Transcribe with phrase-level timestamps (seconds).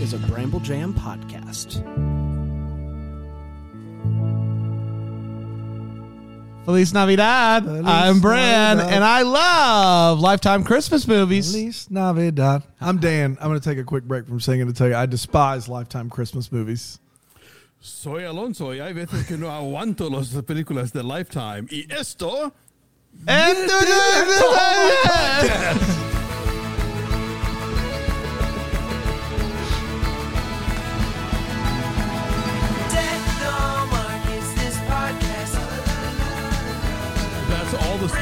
[0.00, 1.82] is a Bramble Jam podcast.
[6.64, 7.64] Feliz Navidad.
[7.64, 8.94] Feliz I'm Bran, Navidad.
[8.94, 11.50] and I love Lifetime Christmas movies.
[11.50, 12.62] Feliz Navidad.
[12.80, 13.36] I'm Dan.
[13.40, 16.10] I'm going to take a quick break from singing to tell you I despise Lifetime
[16.10, 17.00] Christmas movies.
[17.80, 21.66] Soy Alonso y hay veces que no aguanto las películas de Lifetime.
[21.70, 22.52] Y esto.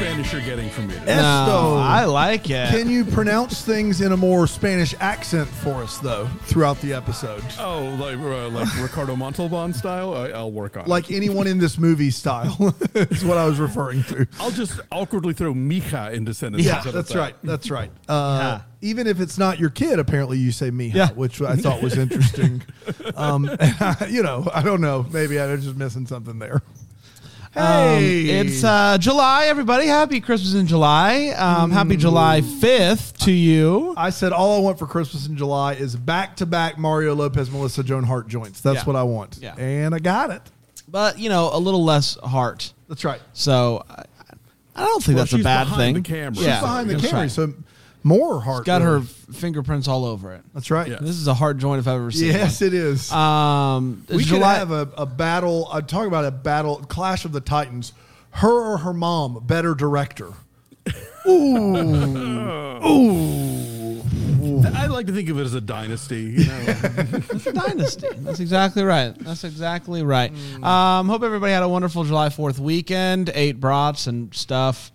[0.07, 0.93] Spanish you're getting from me.
[0.93, 1.11] today.
[1.13, 1.23] Esto.
[1.47, 2.69] no, I like it.
[2.69, 7.43] Can you pronounce things in a more Spanish accent for us, though, throughout the episode?
[7.59, 10.13] Oh, like uh, like Ricardo Montalban style.
[10.13, 10.83] I, I'll work on.
[10.83, 10.87] it.
[10.87, 14.25] Like anyone in this movie style is what I was referring to.
[14.39, 16.65] I'll just awkwardly throw Mija into sentences.
[16.67, 17.19] Yeah, that's that?
[17.19, 17.35] right.
[17.43, 17.91] That's right.
[18.09, 18.61] Uh, Yeah.
[18.79, 21.09] Even if it's not your kid, apparently you say Mija, Yeah.
[21.11, 22.61] which I thought was interesting.
[23.15, 23.49] um,
[24.07, 25.05] you know, I don't know.
[25.11, 26.61] Maybe I was just missing something there.
[27.57, 27.65] Um,
[27.99, 29.87] Hey, it's uh, July, everybody.
[29.87, 31.29] Happy Christmas in July.
[31.29, 33.93] Um, happy July 5th to you.
[33.97, 37.49] I said all I want for Christmas in July is back to back Mario Lopez,
[37.49, 38.61] Melissa Joan Hart joints.
[38.61, 38.83] That's Yeah.
[38.83, 39.39] what I want.
[39.41, 39.55] Yeah.
[39.55, 40.41] And I got it.
[40.87, 42.73] But, you know, a little less heart.
[42.87, 43.19] That's right.
[43.33, 44.03] So I,
[44.75, 45.93] I don't think Well, that's a she's bad behind thing.
[45.95, 46.35] the camera.
[46.35, 47.31] She's Yeah, Behind the that's camera, right.
[47.31, 47.53] so
[48.07, 48.65] more heart.
[48.65, 49.05] Got her really.
[49.29, 50.41] f- fingerprints all over it.
[50.53, 50.87] That's right.
[50.87, 50.97] Yeah.
[51.01, 53.11] This is a hard joint if I've ever seen Yes, it is.
[53.11, 55.67] Um, we could have a, a battle.
[55.71, 57.93] I'm talking about a battle, Clash of the Titans.
[58.31, 60.31] Her or her mom, better director.
[61.27, 61.75] Ooh,
[62.85, 64.03] ooh.
[64.73, 66.21] I like to think of it as a dynasty.
[66.21, 66.65] You know?
[67.31, 68.07] It's a dynasty.
[68.17, 69.13] That's exactly right.
[69.19, 70.31] That's exactly right.
[70.63, 73.29] Um, hope everybody had a wonderful July Fourth weekend.
[73.33, 74.91] Ate brats and stuff.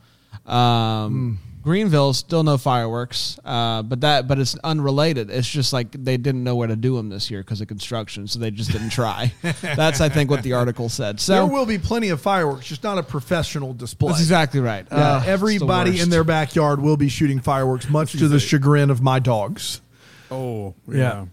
[0.47, 5.31] Um, Greenville still no fireworks, uh, but that but it's unrelated.
[5.31, 8.27] It's just like they didn't know where to do them this year because of construction,
[8.27, 9.33] so they just didn't try.
[9.61, 11.21] That's I think what the article said.
[11.21, 14.09] So there will be plenty of fireworks, just not a professional display.
[14.09, 14.87] that's exactly right.
[14.91, 18.41] Yeah, Uh, it's the everybody in their backyard will be shooting fireworks, much to the
[18.41, 19.81] chagrin of my dogs.
[20.33, 20.97] oh, Yeah.
[20.97, 21.25] yeah.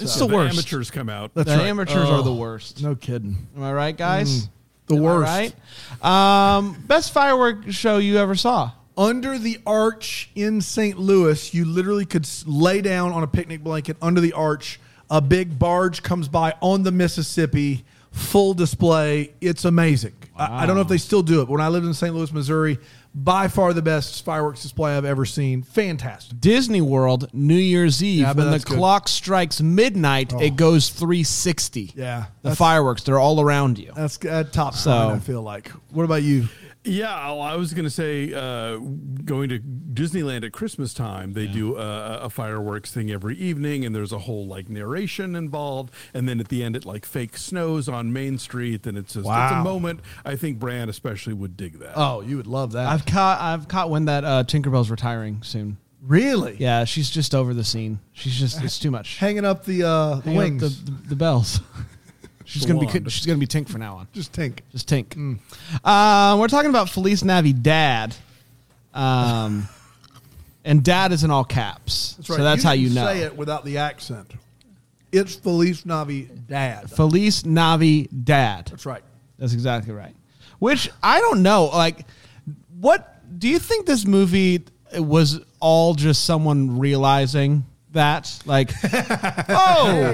[0.00, 0.54] It's So the the worst.
[0.54, 1.32] amateurs come out.
[1.34, 1.66] That's the right.
[1.66, 2.82] amateurs Oh, are the worst.
[2.82, 3.36] No kidding.
[3.56, 4.48] Am I right, guys?
[4.86, 5.54] The Am I worst.
[6.02, 6.56] right?
[6.58, 8.70] Um, best firework show you ever saw?
[8.98, 10.98] Under the arch in St.
[10.98, 14.80] Louis, you literally could lay down on a picnic blanket under the arch.
[15.08, 19.34] A big barge comes by on the Mississippi, full display.
[19.40, 20.14] It's amazing.
[20.36, 22.12] I, I don't know if they still do it, but when I lived in St.
[22.12, 22.78] Louis, Missouri,
[23.14, 25.62] by far the best fireworks display I've ever seen.
[25.62, 26.40] Fantastic.
[26.40, 28.66] Disney World New Year's Eve Yeah, when the good.
[28.78, 30.56] clock strikes midnight, it oh.
[30.56, 31.92] goes 360.
[31.94, 33.92] Yeah, the fireworks they're all around you.
[33.94, 35.68] That's at top So- so, I feel like.
[35.90, 36.48] What about you?
[36.88, 38.78] Yeah, I was going to say uh,
[39.24, 43.94] going to Disneyland at Christmas time, they do a, a fireworks thing every evening, and
[43.94, 47.88] there's a whole like narration involved, and then at the end it like fake snows
[47.88, 49.60] on Main Street, and it's just it's Wow.
[49.60, 50.00] a moment.
[50.24, 51.92] I think Bran especially would dig that.
[51.96, 52.88] Oh, you would love that.
[52.88, 55.76] I've caught I've caught when that uh, Tinkerbell's retiring soon.
[56.02, 56.56] really?
[56.58, 57.98] Yeah, she's just over the scene.
[58.12, 59.18] She's just it's too much.
[59.18, 60.82] Hanging up the uh, Hang up wings.
[60.84, 61.60] the, the, the bells.
[62.48, 64.08] she's gonna be she's gonna be Tink from now on.
[64.12, 64.60] Just Tink.
[64.72, 65.38] Just Tink.
[65.84, 68.16] Uh, we're talking about Felice Navidad.
[68.94, 69.68] Um,
[70.64, 72.14] and dad is in all caps.
[72.14, 72.36] That's right.
[72.36, 73.06] So that's how you know.
[73.06, 74.32] Say it without the accent.
[75.12, 76.90] It's Feliz Navidad.
[76.90, 78.66] Felice Navidad.
[78.66, 79.02] That's right.
[79.38, 80.14] That's exactly right.
[80.58, 81.66] Which I don't know.
[81.66, 82.06] Like,
[82.80, 84.64] what do you think this movie
[84.96, 88.38] was all just someone realizing that?
[88.46, 88.70] Like,
[89.48, 90.12] oh,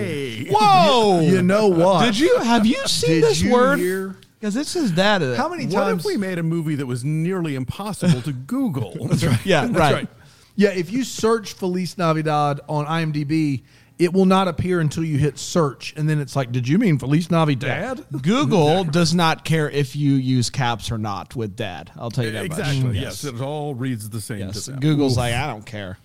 [0.50, 1.20] whoa!
[1.20, 2.04] You know what?
[2.06, 3.78] Did you have you seen Did this you word?
[3.78, 5.22] hear- Because this is that.
[5.22, 6.00] Uh, How many what times?
[6.00, 8.94] if we made a movie that was nearly impossible to Google?
[9.08, 9.46] That's right.
[9.46, 9.94] Yeah, That's right.
[9.94, 10.08] right.
[10.56, 13.62] Yeah, if you search Feliz Navidad on IMDb,
[13.98, 16.98] it will not appear until you hit search, and then it's like, did you mean
[16.98, 18.04] Feliz Navidad?
[18.22, 21.90] Google does not care if you use caps or not with dad.
[21.96, 22.58] I'll tell you that much.
[22.58, 22.90] Exactly.
[22.98, 23.24] Mm, yes.
[23.24, 24.80] it all reads the same Yes, to them.
[24.80, 25.98] Google's like, I don't care.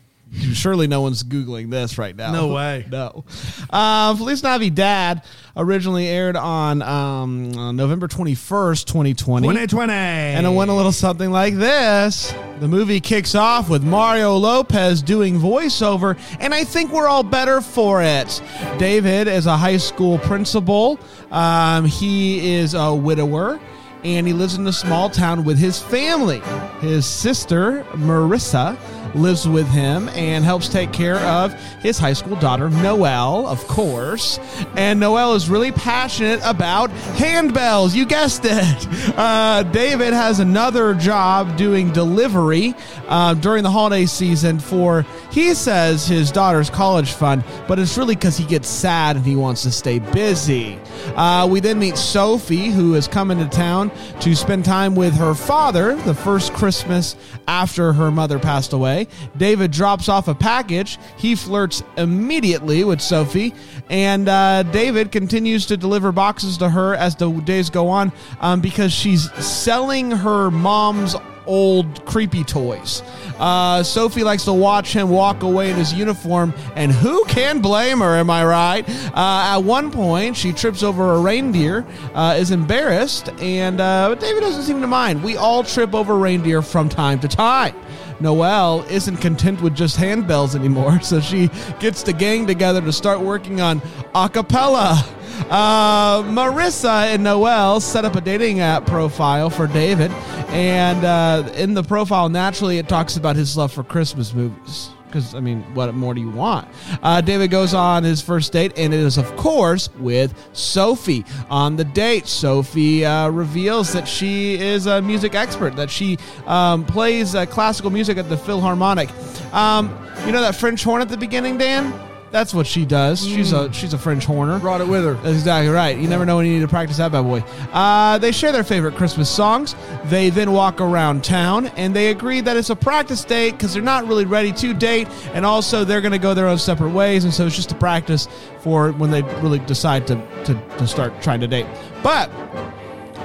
[0.54, 2.32] Surely no one's Googling this right now.
[2.32, 2.86] No way.
[2.92, 3.24] No.
[3.70, 5.24] Um, Feliz Navidad
[5.56, 9.48] originally aired on um, uh, November 21st, 2020.
[9.48, 9.92] 2020.
[9.94, 12.34] And it went a little something like this.
[12.60, 17.62] The movie kicks off with Mario Lopez doing voiceover, and I think we're all better
[17.62, 18.42] for it.
[18.78, 21.00] David is a high school principal.
[21.32, 23.60] Um, he is a widower,
[24.04, 26.42] and he lives in a small town with his family.
[26.82, 28.78] His sister, Marissa,
[29.16, 34.40] lives with him and helps take care of his high school daughter, Noelle, of course.
[34.76, 37.96] And Noelle is really passionate about handbells.
[37.96, 38.88] You guessed it.
[39.18, 42.74] Uh, David has another job doing delivery
[43.08, 48.16] uh, during the holiday season for, he says, his daughter's college fund, but it's really
[48.16, 50.80] because he gets sad and he wants to stay busy.
[51.16, 53.92] Uh, we then meet Sophie, who is coming to town
[54.22, 57.16] to spend time with her father the first Christmas
[57.48, 58.99] after her mother passed away.
[59.38, 60.98] David drops off a package.
[61.18, 63.54] He flirts immediately with Sophie,
[63.90, 68.62] and uh, David continues to deliver boxes to her as the days go on um,
[68.62, 71.16] because she's selling her mom's
[71.50, 73.02] old creepy toys.
[73.40, 78.00] Uh, Sophie likes to watch him walk away in his uniform, and who can blame
[78.00, 78.16] her?
[78.16, 78.88] Am I right?
[78.88, 84.42] Uh, at one point, she trips over a reindeer, uh, is embarrassed, and uh, David
[84.42, 85.24] doesn't seem to mind.
[85.24, 87.76] We all trip over reindeer from time to time.
[88.20, 91.50] Noelle isn't content with just handbells anymore, so she
[91.80, 93.82] gets the gang together to start working on
[94.16, 95.04] a cappella.
[95.50, 100.12] Uh, Marissa and Noelle set up a dating app profile for David,
[100.50, 104.90] and uh, in the profile, naturally, it talks about his love for Christmas movies.
[105.10, 106.68] Because, I mean, what more do you want?
[107.02, 111.26] Uh, David goes on his first date, and it is, of course, with Sophie.
[111.50, 116.86] On the date, Sophie uh, reveals that she is a music expert, that she um,
[116.86, 119.10] plays uh, classical music at the Philharmonic.
[119.52, 119.90] Um,
[120.26, 122.09] you know that French horn at the beginning, Dan?
[122.32, 123.26] That's what she does.
[123.26, 124.60] She's a she's a French horner.
[124.60, 125.14] Brought it with her.
[125.16, 125.98] That's exactly right.
[125.98, 127.40] You never know when you need to practice that bad boy.
[127.74, 129.76] Uh, they share their favorite Christmas songs.
[130.06, 133.82] They then walk around town and they agree that it's a practice date because they're
[133.82, 137.24] not really ready to date, and also they're going to go their own separate ways,
[137.24, 138.28] and so it's just a practice
[138.60, 140.16] for when they really decide to
[140.46, 141.66] to, to start trying to date.
[142.04, 142.30] But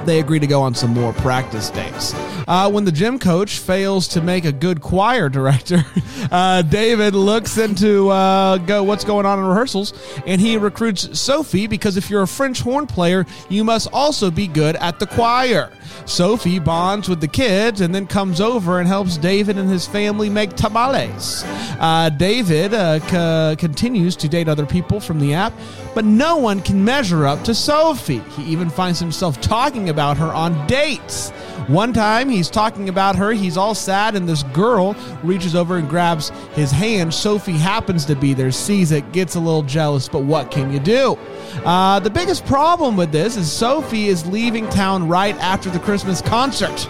[0.07, 2.15] they agree to go on some more practice days.
[2.47, 5.85] Uh, when the gym coach fails to make a good choir director,
[6.31, 9.95] uh, David looks into uh, go what's going on in rehearsals,
[10.27, 14.47] and he recruits Sophie because if you're a French horn player, you must also be
[14.47, 15.71] good at the choir.
[16.07, 20.29] Sophie bonds with the kids and then comes over and helps David and his family
[20.29, 21.43] make tamales.
[21.81, 25.53] Uh, David uh, c- continues to date other people from the app,
[25.95, 28.19] but no one can measure up to Sophie.
[28.37, 31.31] He even finds himself talking about her on dates.
[31.69, 35.89] One time he's talking about her, he's all sad, and this girl reaches over and
[35.89, 37.15] grabs his hand.
[37.15, 40.79] Sophie happens to be there, sees it, gets a little jealous, but what can you
[40.79, 41.17] do?
[41.65, 46.21] Uh, the biggest problem with this is Sophie is leaving town right after the Christmas
[46.21, 46.87] concert.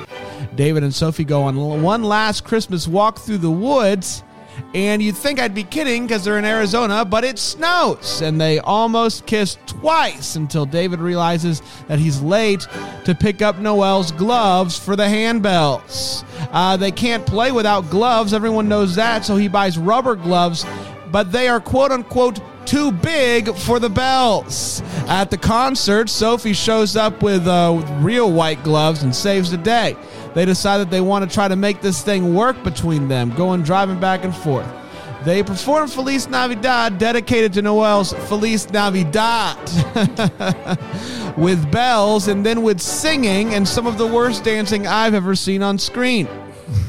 [0.56, 4.23] David and Sophie go on one last Christmas walk through the woods.
[4.74, 8.22] And you'd think I'd be kidding because they're in Arizona, but it snows.
[8.22, 12.66] And they almost kiss twice until David realizes that he's late
[13.04, 16.24] to pick up Noelle's gloves for the handbells.
[16.52, 18.34] Uh, they can't play without gloves.
[18.34, 19.24] Everyone knows that.
[19.24, 20.66] So he buys rubber gloves,
[21.12, 24.82] but they are quote unquote too big for the bells.
[25.06, 29.96] At the concert, Sophie shows up with uh, real white gloves and saves the day.
[30.34, 33.62] They decide that they want to try to make this thing work between them, going
[33.62, 34.66] driving back and forth.
[35.24, 39.56] They perform Feliz Navidad, dedicated to Noelle's Feliz Navidad,
[41.38, 45.62] with bells and then with singing and some of the worst dancing I've ever seen
[45.62, 46.28] on screen.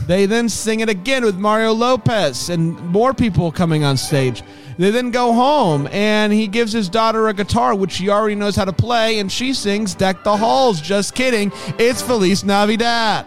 [0.07, 4.43] They then sing it again with Mario Lopez and more people coming on stage.
[4.77, 8.55] They then go home and he gives his daughter a guitar, which she already knows
[8.55, 10.81] how to play, and she sings Deck the Halls.
[10.81, 11.51] Just kidding.
[11.79, 13.25] It's Feliz Navidad.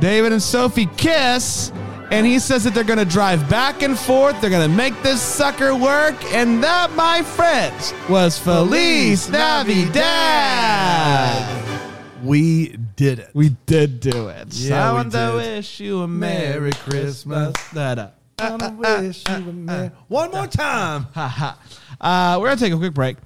[0.00, 1.70] David and Sophie kiss,
[2.10, 4.40] and he says that they're going to drive back and forth.
[4.40, 6.14] They're going to make this sucker work.
[6.34, 10.04] And that, my friends, was Feliz Navidad.
[12.22, 13.30] We did it.
[13.34, 14.48] We did do it.
[14.54, 15.34] Yeah, I we want to did.
[15.34, 17.54] wish you a Merry Christmas.
[17.72, 18.08] Da-da.
[18.38, 21.06] Wanna uh, uh, uh, wish you a merry- One more time.
[21.14, 21.58] Ha-ha.
[22.00, 23.16] Uh, we're going to take a quick break.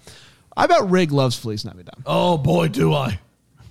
[0.56, 1.94] I bet Rig loves Feliz Navidad.
[2.04, 3.18] Oh boy, do I!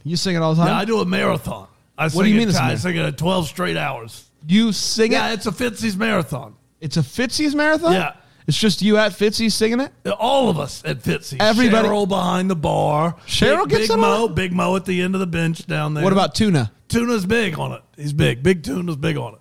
[0.04, 0.70] You sing it all the time?
[0.70, 1.68] Yeah, I do a marathon.
[1.98, 2.82] I What do you mean it, it's a I marathon?
[2.82, 4.26] sing it at twelve straight hours.
[4.48, 5.28] you sing Yeah, it?
[5.28, 6.56] Yeah, it's a Fitzy's marathon.
[6.82, 7.94] It's a Fitzy's marathon?
[7.94, 8.14] Yeah.
[8.48, 9.92] It's just you at Fitzy's singing it?
[10.20, 11.38] All of us at Fitzy's.
[11.40, 13.16] Everybody- Cheryl behind the bar.
[13.28, 14.28] Cheryl big, gets Big in Mo.
[14.30, 16.04] Big Mo at the end of the bench down there.
[16.04, 16.72] What about Tuna?
[16.90, 17.82] Tuna's big on it?
[17.96, 18.42] He's big.
[18.42, 19.40] Big Tuna's big on it.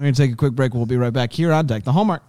[0.00, 0.72] We're going to take a quick break.
[0.72, 2.22] We'll be right back here on Deck the Hallmark.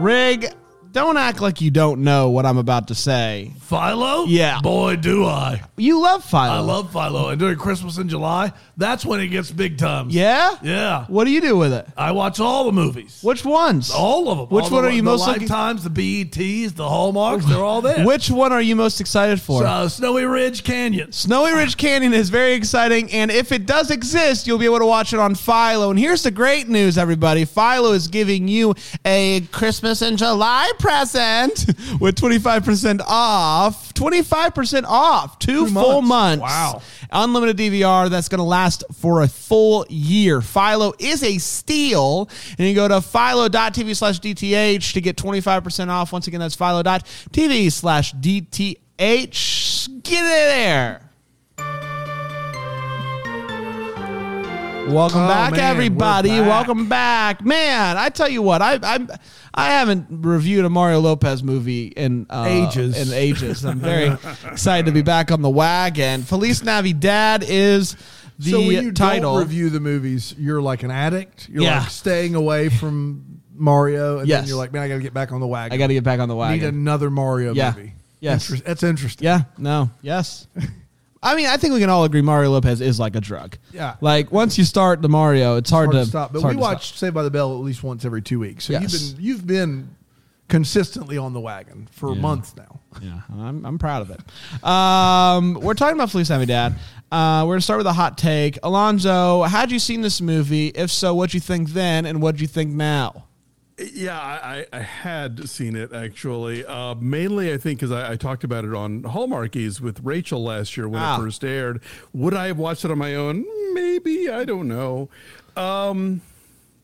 [0.00, 0.52] Rig,
[0.90, 3.52] don't act like you don't know what I'm about to say.
[3.68, 4.24] Philo?
[4.24, 4.60] Yeah.
[4.62, 5.60] Boy, do I.
[5.76, 6.42] You love Philo.
[6.42, 7.28] I love Philo.
[7.28, 10.06] And during Christmas in July, that's when it gets big time.
[10.08, 10.56] Yeah?
[10.62, 11.04] Yeah.
[11.08, 11.86] What do you do with it?
[11.94, 13.18] I watch all the movies.
[13.22, 13.90] Which ones?
[13.90, 14.46] All of them.
[14.48, 17.58] Which All one the, are you the most looking- Lifetimes, the BETs, the Hallmarks, they're
[17.62, 18.06] all there.
[18.06, 19.64] Which one are you most excited for?
[19.66, 21.12] uh, Snowy Ridge Canyon.
[21.12, 24.86] Snowy Ridge Canyon is very exciting, and if it does exist, you'll be able to
[24.86, 25.90] watch it on Philo.
[25.90, 31.66] And here's the great news, everybody Philo is giving you a Christmas in July present
[32.00, 33.57] with 25% off.
[33.66, 35.38] 25% off.
[35.38, 36.40] Two, Two full months.
[36.40, 36.42] months.
[36.42, 36.82] Wow.
[37.10, 40.40] Unlimited DVR that's going to last for a full year.
[40.40, 42.28] Philo is a steal.
[42.58, 46.12] And you go to philo.tv slash DTH to get 25% off.
[46.12, 50.02] Once again, that's philo.tv slash DTH.
[50.02, 51.02] Get it there.
[54.88, 56.30] Welcome Oh, back, man, everybody.
[56.30, 56.46] back.
[56.48, 57.98] Welcome back, man.
[57.98, 59.06] I tell you what, I I
[59.58, 62.96] I haven't reviewed a Mario Lopez movie in uh, Ages.
[63.10, 64.06] In ages, I'm very
[64.50, 66.22] excited to be back on the wagon.
[66.22, 67.96] Felice Navidad is
[68.38, 69.32] the so when you title.
[69.34, 71.48] don't review the movies, you're like an addict.
[71.48, 71.80] You're Yeah.
[71.80, 74.42] like staying away from Mario, and Yes.
[74.42, 75.74] then you're like, man, I got to get back on the wagon.
[75.74, 76.60] I got to get back on the wagon.
[76.60, 77.72] need another Mario Yeah.
[77.76, 77.94] movie.
[78.20, 78.48] Yes.
[78.50, 79.24] Inter- that's interesting.
[79.24, 80.46] Yeah, no, yes.
[81.22, 83.56] I mean, I think we can all agree Mario Lopez is like a drug.
[83.72, 83.96] Yeah.
[84.00, 86.32] Like once you start the Mario, it's hard, hard to, to stop.
[86.32, 88.66] But we watch Saved by the Bell at least once every two weeks.
[88.66, 88.92] So Yes.
[88.92, 89.96] you've been you've been
[90.48, 92.20] consistently on the wagon for Yeah.
[92.20, 92.80] months now.
[93.02, 94.64] Yeah, I'm, I'm proud of it.
[94.64, 96.74] Um, we're talking about Felice Navidad.
[97.12, 98.58] Uh, we're gonna start with a hot take.
[98.62, 100.68] Alonzo, had you seen this movie?
[100.68, 103.24] If so, what'd you think then, and what'd you think now?
[103.98, 106.64] Yeah, I, I had seen it actually.
[106.64, 110.76] Uh, mainly, I think because I, I talked about it on Hallmarkies with Rachel last
[110.76, 111.16] year when Ah.
[111.16, 111.82] it first aired.
[112.12, 113.44] Would I have watched it on my own?
[113.74, 114.28] Maybe.
[114.30, 115.08] I don't know.
[115.56, 116.20] Um,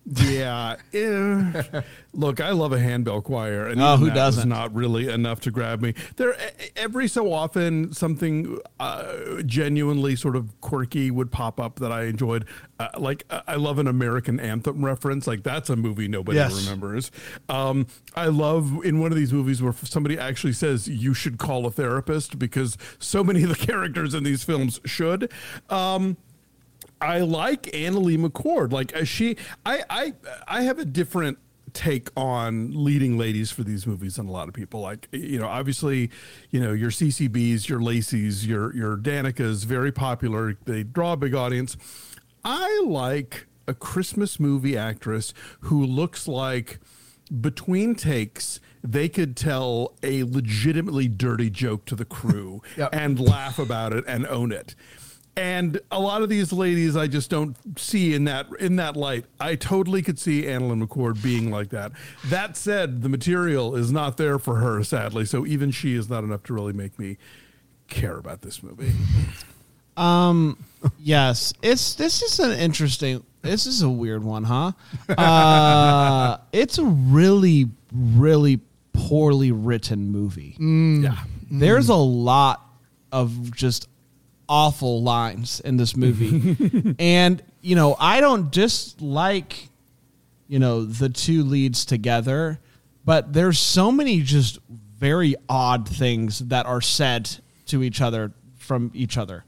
[0.06, 0.76] yeah.
[0.92, 1.80] eh.
[2.12, 4.48] Look, I love a handbell choir, and Oh, who doesn't?
[4.48, 5.94] not really enough to grab me.
[6.16, 6.36] There,
[6.76, 12.44] every so often, something uh, genuinely sort of quirky would pop up that I enjoyed.
[12.78, 15.26] Uh, like, uh, I love an American anthem reference.
[15.26, 16.54] Like, that's a movie nobody Yes.
[16.54, 17.10] remembers.
[17.48, 21.66] Um, I love in one of these movies where somebody actually says you should call
[21.66, 25.32] a therapist because so many of the characters in these films should.
[25.70, 26.16] Um,
[27.00, 28.72] I like AnnaLynne McCord.
[28.72, 29.36] Like uh, she,
[29.66, 30.12] I, I,
[30.48, 31.38] I have a different
[31.72, 34.80] take on leading ladies for these movies than a lot of people.
[34.80, 36.10] Like you know, obviously,
[36.50, 40.56] you know your CCBs, your Lacey's, your your Danica's very popular.
[40.64, 41.76] They draw a big audience.
[42.44, 46.78] I like a Christmas movie actress who looks like
[47.40, 52.90] between takes they could tell a legitimately dirty joke to the crew Yep.
[52.92, 54.74] and laugh about it and own it.
[55.36, 59.24] And a lot of these ladies, I just don't see in that in that light.
[59.40, 61.92] I totally could see AnnaLynne McCord being like that.
[62.26, 65.24] That said, the material is not there for her, sadly.
[65.24, 67.18] So even she is not enough to really make me
[67.88, 68.92] care about this movie.
[69.96, 70.64] Um,
[70.98, 73.24] yes, it's this is an interesting.
[73.42, 74.72] This is a weird one, huh?
[75.08, 78.60] Uh, it's a really, really
[78.92, 80.56] poorly written movie.
[80.58, 81.24] Yeah.
[81.50, 82.62] There's a lot
[83.12, 83.88] of just
[84.48, 86.94] awful lines in this movie.
[86.98, 89.68] and, you know, I don't dislike,
[90.48, 92.60] you know, the two leads together,
[93.04, 94.58] but there's so many just
[94.98, 97.30] very odd things that are said
[97.66, 99.44] to each other from each other.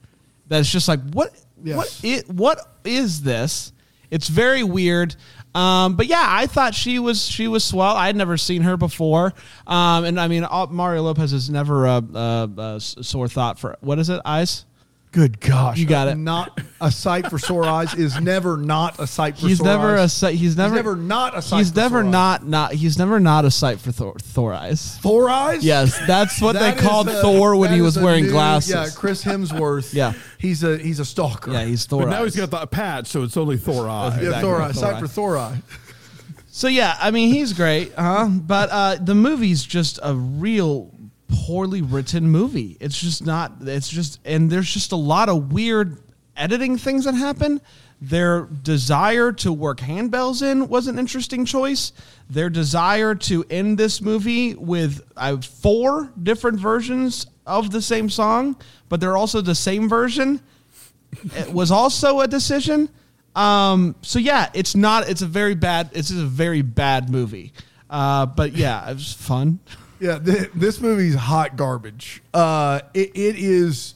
[0.48, 1.32] That's just like what
[1.64, 1.76] Yes.
[1.76, 3.72] what it what is this?
[4.10, 5.16] It's very weird.
[5.54, 7.96] Um, but yeah, I thought she was she was swell.
[7.96, 9.32] I had never seen her before,
[9.66, 14.10] um, and I mean all, Mario Lopez is never a sore thought for what is
[14.10, 14.20] it?
[14.24, 14.66] Eyes.
[15.16, 16.16] Good gosh, You got it.
[16.16, 19.96] Not a sight for sore eyes is never not a sight for He's sore never
[19.96, 20.12] a eyes.
[20.12, 20.34] sight.
[20.34, 22.12] He's never never not a sight He's for never sore eyes.
[22.12, 22.72] not not.
[22.74, 24.98] He's never not a sight for Thor, Thor eyes.
[25.00, 25.64] Thor eyes.
[25.64, 28.74] Yes, that's what That they is called a- Thor when he was wearing new- glasses.
[28.74, 29.94] Yeah, Chris Hemsworth.
[29.94, 30.12] Yeah.
[30.36, 31.50] he's a he's a stalker.
[31.50, 32.02] yeah, he's Thor.
[32.02, 34.08] But now he's got the patch, so it's only Thor eye.
[34.08, 34.40] yeah, exactly.
[34.42, 34.72] Thor eye.
[34.72, 35.62] Thor Sight for Thor eye.
[36.48, 38.28] So yeah, I mean he's great, huh?
[38.30, 40.90] But uh, the movie's just a real
[41.28, 42.76] poorly written movie.
[42.80, 43.52] It's just not.
[43.62, 45.98] It's just and there's just a lot of weird
[46.36, 47.60] editing things that happen.
[48.00, 51.92] Their desire to work handbells in was an interesting choice.
[52.28, 58.56] Their desire to end this movie with uh, four different versions of the same song,
[58.88, 60.42] but they're also the same version
[61.34, 62.88] it was also a decision.
[63.34, 65.08] Um, so yeah, it's not.
[65.08, 65.90] It's a very bad.
[65.92, 67.52] It's a very bad movie.
[67.88, 69.60] Uh, but yeah, it was fun.
[69.98, 72.22] Yeah, th- this movie's hot garbage.
[72.34, 73.94] Uh, it, it is.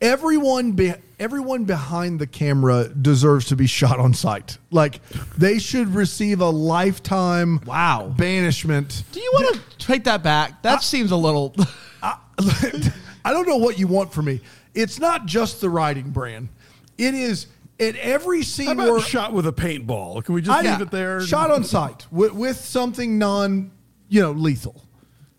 [0.00, 4.58] everyone be, everyone behind the camera deserves to be shot on sight.
[4.70, 5.00] Like
[5.36, 8.12] they should receive a lifetime Wow.
[8.16, 9.04] banishment.
[9.12, 10.62] Do you want to take that back?
[10.62, 11.54] That seems a little.
[12.02, 14.40] I don't know what you want from me.
[14.74, 16.48] It's not just the writing, Bran.
[16.96, 17.46] It is
[17.80, 20.24] at every How scene about where shot with a paintball?
[20.24, 21.20] Can we just I- leave it there?
[21.20, 23.70] shot on sight with, with something non,
[24.08, 24.84] you know, lethal.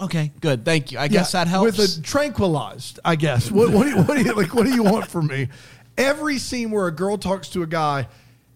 [0.01, 0.65] Okay, good.
[0.65, 0.99] Thank you.
[0.99, 1.77] I guess Yeah, that helps.
[1.77, 3.51] With a tranquilized, I guess.
[3.51, 4.53] What, what, do you, what do you like?
[4.53, 5.49] What do you want from me?
[5.97, 8.07] Every scene where a girl talks to a guy,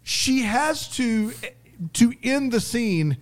[0.04, 1.34] she has to
[1.94, 3.18] to end the scene,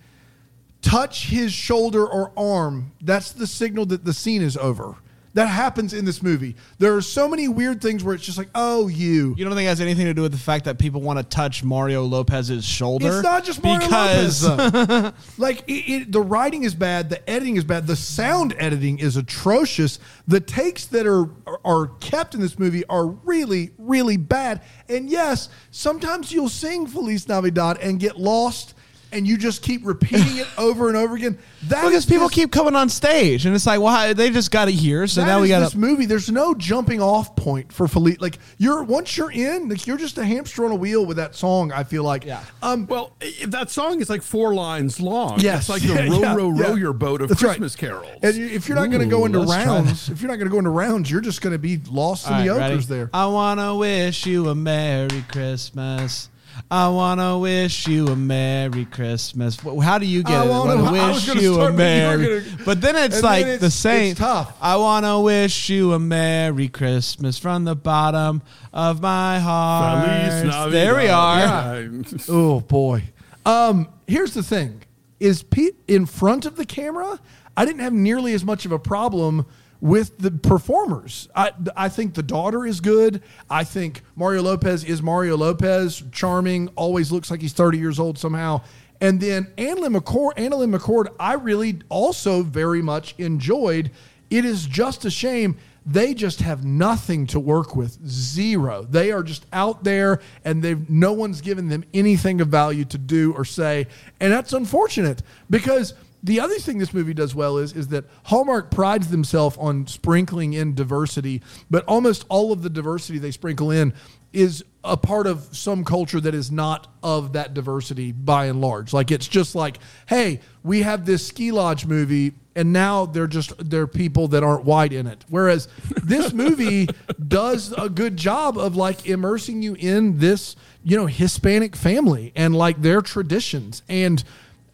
[0.80, 2.92] touch his shoulder or arm.
[3.00, 4.96] That's the signal that the scene is over.
[5.34, 6.56] That happens in this movie.
[6.78, 9.34] There are so many weird things where it's just like, oh, you.
[9.36, 11.24] you don't think it has anything to do with the fact that people want to
[11.24, 13.08] touch Mario Lopez's shoulder?
[13.08, 17.56] It's not just Mario because Lopez, like it, it, the writing is bad, the editing
[17.56, 19.98] is bad, the sound editing is atrocious.
[20.28, 21.30] The takes that are
[21.64, 24.62] are kept in this movie are really really bad.
[24.88, 28.74] And yes, sometimes you'll sing Feliz Navidad and get lost,
[29.12, 31.38] and you just keep repeating it over and over again.
[31.68, 34.68] That because people this- keep coming on stage and it's like, well, they just got
[34.68, 36.06] it here, so that now we got this movie.
[36.06, 38.20] There's no jumping off point for Feliz.
[38.20, 41.34] Like you're once you're in, like you're just a hamster on a wheel with that
[41.34, 41.72] song.
[41.72, 42.24] I feel like.
[42.24, 42.42] Yeah.
[42.62, 43.12] Um, Well,
[43.46, 45.38] that song is like four lines long.
[45.40, 45.62] Yes.
[45.62, 46.74] It's like the Yeah, row, yeah, row, row yeah.
[46.76, 47.50] your boat of That's right.
[47.50, 48.18] Christmas carols.
[48.22, 50.58] And if you're not going to go into rounds, if you're not going to go
[50.58, 53.00] into rounds, you're just going to be lost in All the right, ochres ready?
[53.00, 53.10] there.
[53.12, 56.28] I want to wish you a Merry Christmas.
[56.70, 59.56] I want to wish you a Merry Christmas.
[59.60, 60.48] How do you get I it?
[60.48, 62.40] wanna- wanna wish gonna you a start, but you were Merry.
[62.40, 64.10] gonna- But then it's like then the it's- same.
[64.12, 64.52] it's tough.
[64.60, 68.42] I want to wish you a Merry Christmas from the bottom
[68.72, 70.06] of my heart.
[70.06, 71.38] Feliz There we are.
[71.38, 71.88] Yeah.
[72.28, 73.02] Oh boy.
[73.44, 74.82] Um, here's the thing:
[75.20, 77.18] is Pete in front of the camera?
[77.56, 79.44] I didn't have nearly as much of a problem
[79.82, 81.28] with the performers.
[81.34, 83.20] I I think the daughter is good.
[83.50, 88.16] I think Mario Lopez is Mario Lopez, charming, always looks like he's 30 years old
[88.16, 88.62] somehow.
[89.00, 93.90] And then AnnaLynne McCord, AnnaLynne McCord, I really also very much enjoyed.
[94.30, 99.24] It is just a shame they just have nothing to work with zero they are
[99.24, 103.44] just out there and they've no one's given them anything of value to do or
[103.44, 103.86] say
[104.20, 108.70] and that's unfortunate because the other thing this movie does well is is that Hallmark
[108.70, 113.92] prides themselves on sprinkling in diversity, but almost all of the diversity they sprinkle in
[114.32, 118.92] is a part of some culture that is not of that diversity by and large.
[118.92, 123.52] Like it's just like, hey, we have this ski lodge movie and now they're just
[123.70, 125.24] they're people that aren't white in it.
[125.28, 125.68] Whereas
[126.02, 126.88] this movie
[127.28, 132.54] does a good job of like immersing you in this, you know, Hispanic family and
[132.54, 133.82] like their traditions.
[133.88, 134.22] And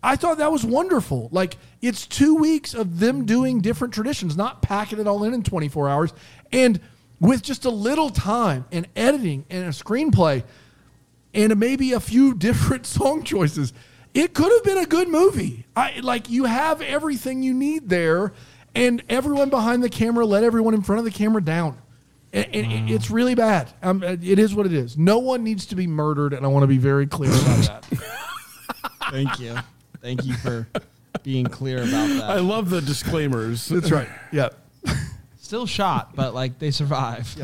[0.03, 1.29] I thought that was wonderful.
[1.33, 5.43] Like it's two weeks of them doing different traditions, not packing it all in in
[5.43, 6.13] 24 hours.
[6.53, 6.81] And
[7.21, 10.45] with just a little time and editing and a screenplay
[11.35, 13.73] and maybe a few different song choices,
[14.15, 15.67] it could have been a good movie.
[15.77, 18.33] I like you have everything you need there,
[18.75, 21.79] and everyone behind the camera let everyone in front of the camera down.
[22.33, 23.73] And, and it's really bad.
[23.83, 24.99] Um, it is what it is.
[24.99, 27.85] No one needs to be murdered, and I want to be very clear about that.
[29.11, 29.57] Thank you.
[30.01, 30.69] Thank you for
[31.23, 32.25] being clear about that.
[32.25, 33.67] I love the disclaimers.
[33.69, 34.09] That's right.
[34.33, 34.51] Yeah.
[35.41, 37.35] Still shot, but like they survive.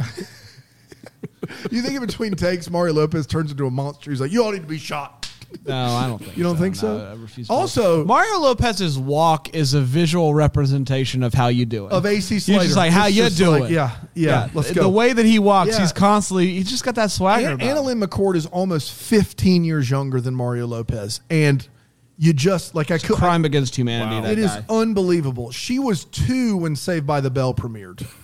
[1.70, 4.10] You think in between takes, Mario Lopez turns into a monster.
[4.10, 5.30] He's like, "You all need to be shot."
[5.66, 6.62] No, I don't think You don't so.
[6.62, 6.98] think so?
[6.98, 11.46] No, I refuse to Also- believe- Mario Lopez's walk is a visual representation of how
[11.48, 11.92] you do it.
[11.92, 12.64] Of AC He's Slater.
[12.64, 13.62] just like, how It's you just doing?
[13.64, 14.82] like, yeah, yeah, let's the, go.
[14.82, 15.80] The way that he walks, Yeah.
[15.82, 17.46] he's constantly, he's just got that swagger.
[17.46, 17.76] Ann- about.
[17.76, 21.68] AnnaLynne McCord is almost 15 years younger than Mario Lopez, and
[22.18, 23.16] you just like I could.
[23.16, 24.16] Crime against humanity.
[24.16, 24.22] Wow.
[24.22, 24.64] That It is guy.
[24.68, 25.50] unbelievable.
[25.50, 28.06] She was two when Saved by the Bell premiered.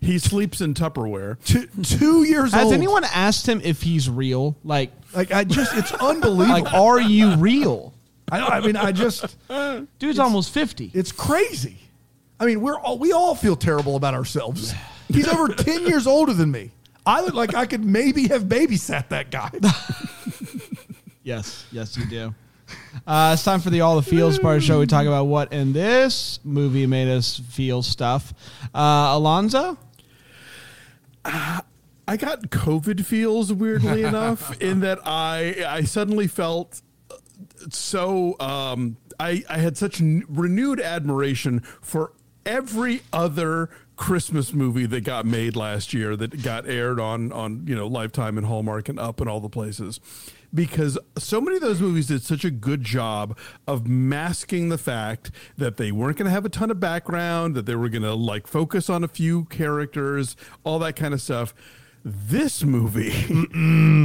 [0.00, 1.36] He sleeps in Tupperware.
[1.44, 2.52] Two, two years old.
[2.54, 2.74] Has old.
[2.74, 4.56] anyone asked him if he's real?
[4.64, 5.30] Like, like?
[5.30, 6.62] I just it's unbelievable.
[6.62, 7.92] like, are you real?
[8.32, 9.36] I, I mean, I just
[9.98, 10.90] Dude's almost fifty.
[10.94, 11.76] it's crazy.
[12.40, 14.72] I mean, we're all, we all feel terrible about ourselves.
[15.08, 16.70] He's over 10 years older than me.
[17.04, 19.50] I look like I could maybe have babysat that guy.
[21.24, 22.34] Yes, yes, you do.
[23.06, 24.80] Uh, it's time for the All the Feels part of the show.
[24.80, 28.34] We talk about what in this movie made us feel stuff.
[28.74, 29.78] Uh, Alonzo,
[31.24, 36.80] I got COVID feels weirdly enough in that I I suddenly felt
[37.70, 42.12] so um I I had such n- renewed admiration for
[42.46, 47.74] every other Christmas movie that got made last year that got aired on on you
[47.76, 50.00] know Lifetime and Hallmark and Up and all the places
[50.54, 55.30] because so many of those movies did such a good job of masking the fact
[55.56, 58.14] that they weren't going to have a ton of background, that they were going to
[58.14, 61.54] like focus on a few characters, all that kind of stuff.
[62.04, 63.12] This movie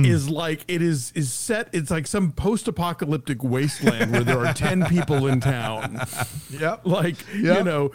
[0.05, 1.69] is like it is is set.
[1.71, 6.01] It's like some post-apocalyptic wasteland where there are ten people in town.
[6.49, 6.85] Yep.
[6.85, 7.57] Like Yep.
[7.59, 7.91] you know,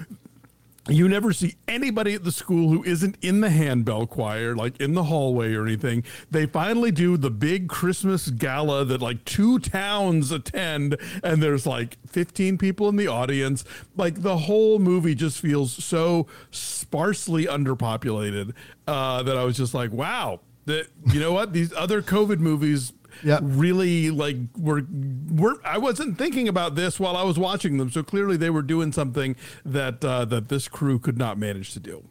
[0.88, 4.94] you never see anybody at the school who isn't in the handbell choir, like in
[4.94, 6.02] the hallway or anything.
[6.30, 11.98] They finally do the big Christmas gala that like two towns attend, and there's like
[12.06, 13.64] 15 people in the audience.
[13.96, 18.54] Like the whole movie just feels so sparsely underpopulated
[18.86, 20.40] uh, that I was just like, wow.
[20.64, 22.92] That you know what these other COVID movies
[23.24, 23.40] Yep.
[23.42, 24.82] really like were
[25.30, 27.90] were I wasn't thinking about this while I was watching them.
[27.90, 31.80] So clearly they were doing something that uh, that this crew could not manage to
[31.80, 32.04] do.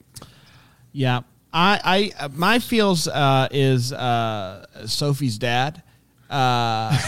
[0.91, 1.21] Yeah,
[1.53, 5.83] I, I, my feels uh, is uh, Sophie's dad.
[6.29, 6.97] Uh,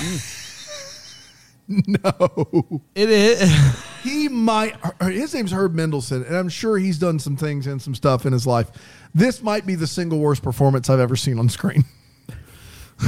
[1.68, 2.82] No.
[2.96, 3.76] it is.
[4.02, 4.78] He might.
[5.02, 8.32] His name's Herb Mendelsohn, and I'm sure he's done some things and some stuff in
[8.32, 8.72] his life.
[9.14, 11.84] This might be the single worst performance I've ever seen on screen.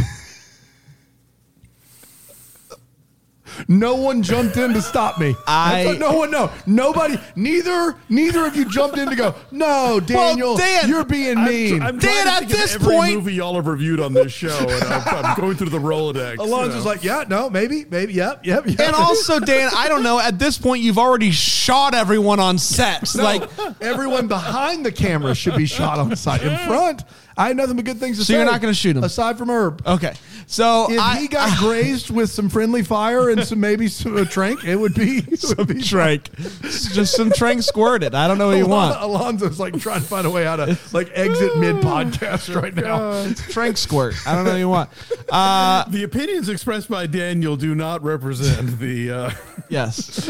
[3.67, 5.35] No one jumped in to stop me.
[5.47, 9.35] I- no one, no, nobody, neither, neither of you jumped in to go.
[9.51, 11.81] No, Daniel, Dan, you're being mean.
[11.81, 14.31] I'm Dan, to at think of this every point- movie y'all have reviewed on this
[14.31, 16.33] show, and I'm, I'm going through the Rolodex.
[16.37, 16.91] you Alonzo's know.
[16.91, 18.79] like, yeah, no, maybe, maybe, yep, yep, yep.
[18.79, 20.19] And also, Dan, I don't know.
[20.19, 23.15] At this point, you've already shot everyone on sets.
[23.15, 23.49] Like,
[23.81, 26.41] Everyone behind the camera should be shot on site.
[26.43, 27.03] In front,
[27.37, 28.33] I had nothing but good things to So say.
[28.33, 29.03] So you're not gonna shoot him?
[29.03, 29.81] aside from Herb.
[29.87, 30.13] okay,
[30.51, 34.25] so If I, he got grazed with some friendly fire and some maybe some, a
[34.25, 36.29] trank, it would be it would be trank,
[36.61, 38.13] just some trank squirted.
[38.13, 38.97] I don't know what you want.
[38.99, 43.31] Alonzo's like trying to find a way out of like exit mid podcast right now.
[43.33, 44.15] Trank squirt.
[44.27, 44.89] I don't know what you want.
[45.29, 49.09] Uh, the opinions expressed by Daniel do not represent the.
[49.11, 49.31] Uh,
[49.69, 50.29] yes,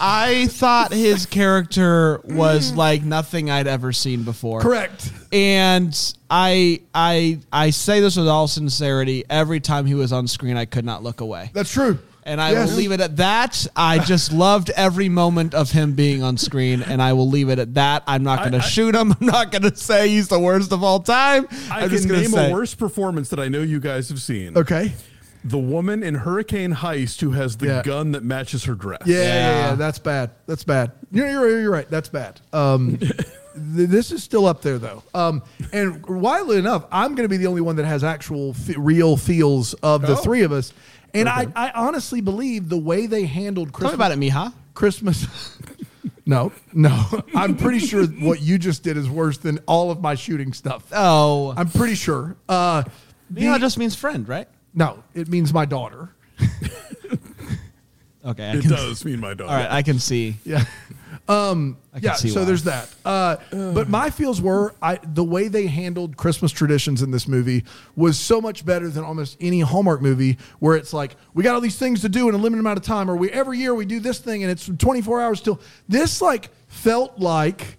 [0.00, 4.62] I thought his character was like nothing I'd ever seen before.
[4.62, 5.12] Correct.
[5.32, 5.94] And
[6.30, 9.24] I, I, I say this with all sincerity.
[9.28, 11.50] Every time he was on screen, I could not look away.
[11.52, 11.98] That's true.
[12.22, 12.68] And I Yes.
[12.70, 13.66] will leave it at that.
[13.74, 17.58] I just loved every moment of him being on screen, and I will leave it
[17.58, 18.04] at that.
[18.06, 19.12] I'm not going to shoot him.
[19.20, 21.48] I'm not going to say he's the worst of all time.
[21.70, 24.10] I I'm just can gonna name say, a worse performance that I know you guys
[24.10, 24.56] have seen.
[24.56, 24.92] Okay.
[25.42, 27.82] The woman in Hurricane Heist who has the Yeah.
[27.82, 29.00] gun that matches her dress.
[29.06, 29.74] Yeah, yeah, yeah, Yeah.
[29.76, 30.30] that's bad.
[30.46, 30.92] That's bad.
[31.10, 31.88] You're, you're, you're right.
[31.90, 32.42] That's bad.
[32.52, 33.12] Um, th-
[33.54, 35.02] this is still up there though.
[35.14, 38.74] Um, and wildly enough, I'm going to be the only one that has actual f-
[38.76, 40.16] real feels of the Oh.
[40.16, 40.72] three of us.
[41.14, 43.92] And I, I honestly believe the way they handled Tell Christmas.
[43.92, 44.52] me about it, Mija.
[44.74, 45.58] Christmas.
[46.26, 47.04] no, no.
[47.34, 50.84] I'm pretty sure what you just did is worse than all of my shooting stuff.
[50.92, 52.36] Oh, I'm pretty sure.
[52.48, 52.84] Uh,
[53.32, 54.48] Mija the- just means friend, right?
[54.72, 56.10] no, it means my daughter.
[58.22, 59.50] Okay, I It can, does mean my daughter.
[59.50, 60.36] All right, I can see.
[60.44, 60.64] Yeah.
[61.30, 62.14] Um, yeah.
[62.14, 62.44] So why.
[62.44, 62.92] there's that.
[63.04, 67.64] Uh, but my feels were I the way they handled Christmas traditions in this movie
[67.94, 71.60] was so much better than almost any Hallmark movie where it's like we got all
[71.60, 73.84] these things to do in a limited amount of time, or we every year we
[73.84, 75.60] do this thing and it's 24 hours till.
[75.88, 77.78] This like felt like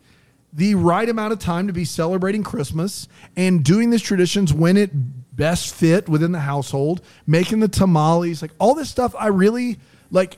[0.54, 4.92] the right amount of time to be celebrating Christmas and doing these traditions when it
[5.36, 9.14] best fit within the household, making the tamales, like all this stuff.
[9.18, 10.38] I really like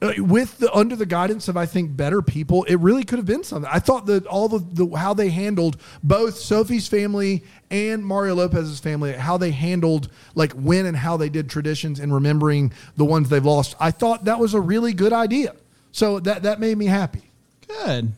[0.00, 3.26] Uh, with the under the guidance of I think better people, it really could have
[3.26, 3.68] been something.
[3.72, 8.78] I thought that all the, the how they handled both Sophie's family and Mario Lopez's
[8.78, 13.28] family, how they handled like when and how they did traditions and remembering the ones
[13.28, 13.74] they've lost.
[13.80, 15.56] I thought that was a really good idea.
[15.90, 17.22] So that that made me happy.
[17.66, 18.12] Good.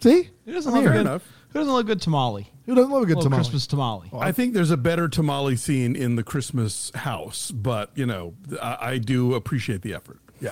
[0.00, 1.00] See, Who doesn't I'm love a good?
[1.00, 1.32] enough.
[1.50, 2.52] Who doesn't love good tamale?
[2.66, 3.40] Who doesn't love a good Little tamale?
[3.44, 4.10] Christmas tamale.
[4.12, 8.76] I think there's a better tamale scene in the Christmas house, but you know, I,
[8.80, 10.20] I do appreciate the effort.
[10.40, 10.50] Yeah.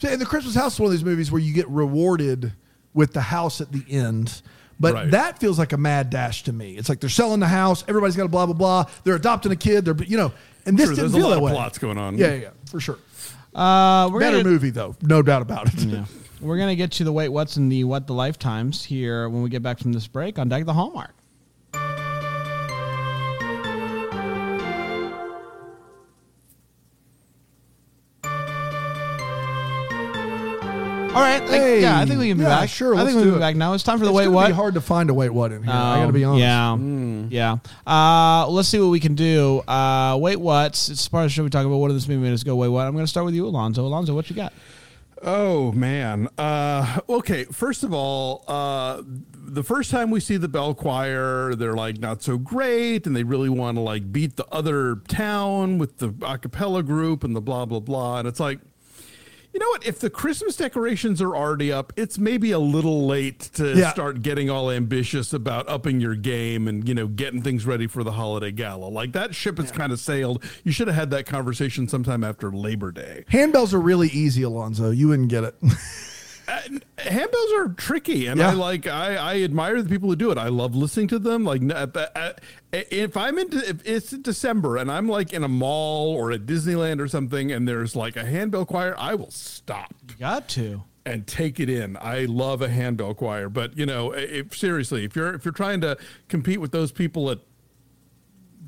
[0.00, 2.52] See, and the Christmas House is one of these movies where you get rewarded
[2.94, 4.42] with the house at the end.
[4.80, 5.10] But Right.
[5.10, 6.76] that feels like a mad dash to me.
[6.76, 8.84] It's like they're selling the house, everybody's got a blah blah blah.
[9.04, 9.84] They're adopting a kid.
[9.84, 10.32] They're you know,
[10.66, 11.52] and this Sure, didn't there's a lot that of way.
[11.52, 12.16] plots going on.
[12.16, 12.98] Yeah, yeah, yeah, for sure.
[13.54, 15.80] Uh, we're Better gonna, movie though, no doubt about it.
[15.82, 16.04] Yeah.
[16.40, 19.48] We're gonna get to the wait, what's in the what the lifetimes here when we
[19.50, 21.10] get back from this break on Deck the Hallmark.
[31.18, 31.82] All right, I- Hey.
[31.82, 32.68] yeah, I think we can be Yeah, back.
[32.68, 33.40] sure, I let's think we do can be it.
[33.48, 33.72] back now.
[33.72, 34.46] It's time for the It's wait, gonna what?
[34.48, 35.72] be hard to find a wait what in here.
[35.72, 37.30] I got to be Oh, honest.
[37.30, 38.42] Yeah, yeah.
[38.42, 39.58] Uh, let's see what we can do.
[39.66, 40.72] Uh, wait, what?
[40.90, 41.76] It's part of the show we talk about.
[41.78, 42.54] What did this movie made us go?
[42.56, 42.86] Wait, what?
[42.86, 43.84] I'm going to start with you, Alonzo.
[43.84, 44.52] Alonzo, what you got?
[45.20, 46.28] Oh man.
[46.38, 47.42] Uh, okay.
[47.46, 49.02] First of all, uh,
[49.34, 53.24] the first time we see the bell choir, they're like not so great, and they
[53.24, 57.40] really want to like beat the other town with the a cappella group and the
[57.40, 58.20] blah blah blah.
[58.20, 58.60] And it's like,
[59.52, 59.86] you know what?
[59.86, 63.90] If the Christmas decorations are already up, it's maybe a little late to Yeah.
[63.90, 68.04] start getting all ambitious about upping your game and you know getting things ready for
[68.04, 68.86] the holiday gala.
[68.86, 70.44] Like that ship has kind of sailed.
[70.64, 73.24] You should have had that conversation sometime after Labor Day.
[73.32, 74.90] Handbells are really easy, Alonzo.
[74.90, 75.54] You wouldn't get it.
[76.48, 76.60] Uh,
[76.98, 78.50] handbells are tricky and Yeah.
[78.50, 81.44] i like I, I admire the people who do it i love listening to them
[81.44, 82.40] like the- uh, at-
[82.72, 86.46] uh, if i'm into if it's december and i'm like in a mall or at
[86.46, 90.84] disneyland or something and there's like a handbell choir i will stop You got to.
[91.04, 95.14] and take it in i love a handbell choir but you know if seriously if
[95.16, 97.38] you're if you're trying to compete with those people at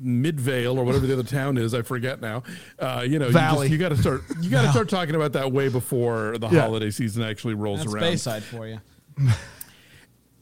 [0.01, 2.43] Midvale or whatever the other town is, I forget now.
[2.79, 3.69] Uh, you know, Valley.
[3.69, 4.23] you, got to start.
[4.41, 6.61] You got to start talking about that way before the Yeah.
[6.61, 8.03] holiday season actually rolls That's around.
[8.03, 8.79] Bayside for you.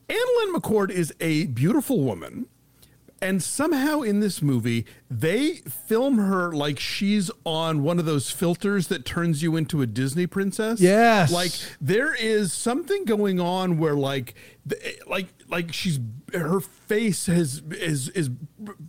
[0.10, 2.48] AnnaLynne McCord is a beautiful woman.
[3.22, 8.88] And somehow in this movie, they film her like she's on one of those filters
[8.88, 10.80] that turns you into a Disney princess.
[10.80, 11.30] Yes.
[11.30, 14.36] Like there is something going on where like
[15.06, 16.00] like like she's
[16.34, 18.30] her face has is is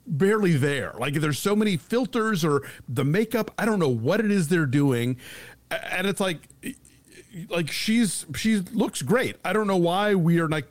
[0.06, 0.94] barely there.
[0.98, 4.66] Like there's so many filters or the makeup, I don't know what it is they're
[4.66, 5.16] doing.
[5.70, 6.48] And it's like
[7.48, 9.36] like she's she looks great.
[9.44, 10.66] I don't know why we are like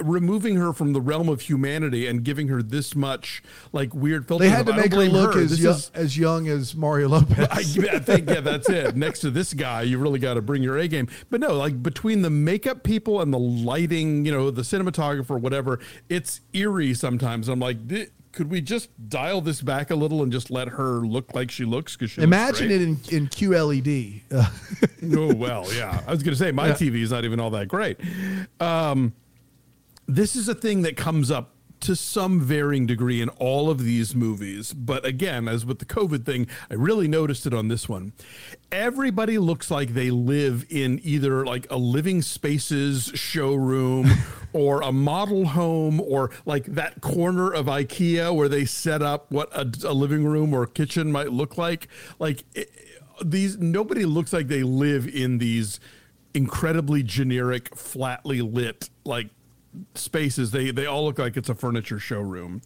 [0.00, 3.42] removing her from the realm of humanity and giving her this much
[3.72, 4.48] like weird filters.
[4.48, 7.48] They had to make her look as young, is- as young as Mario Lopez.
[7.50, 8.96] I, I think yeah, that's it.
[8.96, 11.08] Next to this guy, you really got to bring your A game.
[11.30, 15.80] But no, like between the makeup people and the lighting, you know, the cinematographer, whatever,
[16.08, 17.48] it's eerie sometimes.
[17.48, 21.00] I'm like, "Di- could we just dial this back a little and just let her
[21.00, 21.96] look like she looks?
[21.96, 24.22] Because she Imagine it in, in QLED.
[25.14, 26.00] Oh well, yeah.
[26.06, 27.98] I was going to say my TV is not even all that great.
[28.60, 29.12] Um,
[30.06, 34.14] this is a thing that comes up to some varying degree in all of these
[34.14, 34.72] movies.
[34.72, 38.12] But again, as with the COVID thing, I really noticed it on this one.
[38.70, 44.10] Everybody looks like they live in either like a living spaces showroom
[44.52, 49.52] or a model home or like that corner of IKEA where they set up what
[49.52, 51.88] a, a living room or kitchen might look like.
[52.18, 52.70] Like it,
[53.24, 55.80] these, nobody looks like they live in these
[56.34, 59.28] incredibly generic, flatly lit, like
[59.94, 60.50] spaces.
[60.50, 62.62] They they all look like it's a furniture showroom.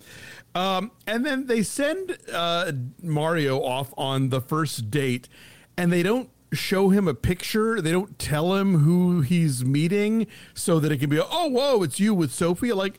[0.55, 5.29] Um, and then they send uh, Mario off on the first date,
[5.77, 7.81] and they don't show him a picture.
[7.81, 12.01] They don't tell him who he's meeting, so that it can be oh whoa, it's
[12.01, 12.73] you with Sophie.
[12.73, 12.99] Like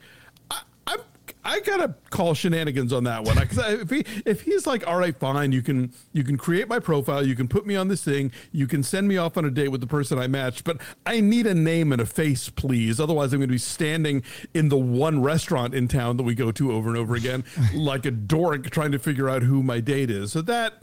[1.47, 5.15] I, gotta call shenanigans on that one because if he if he's like, all right,
[5.15, 8.31] fine, you can you can create my profile, you can put me on this thing,
[8.51, 11.19] you can send me off on a date with the person I matched, but I
[11.21, 12.99] need a name and a face, please.
[12.99, 16.51] Otherwise, I'm going to be standing in the one restaurant in town that we go
[16.51, 20.11] to over and over again, like a dork trying to figure out who my date
[20.11, 20.33] is.
[20.33, 20.73] So that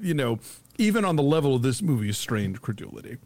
[0.00, 0.38] you know,
[0.78, 3.18] even on the level of this movie, is strained credulity.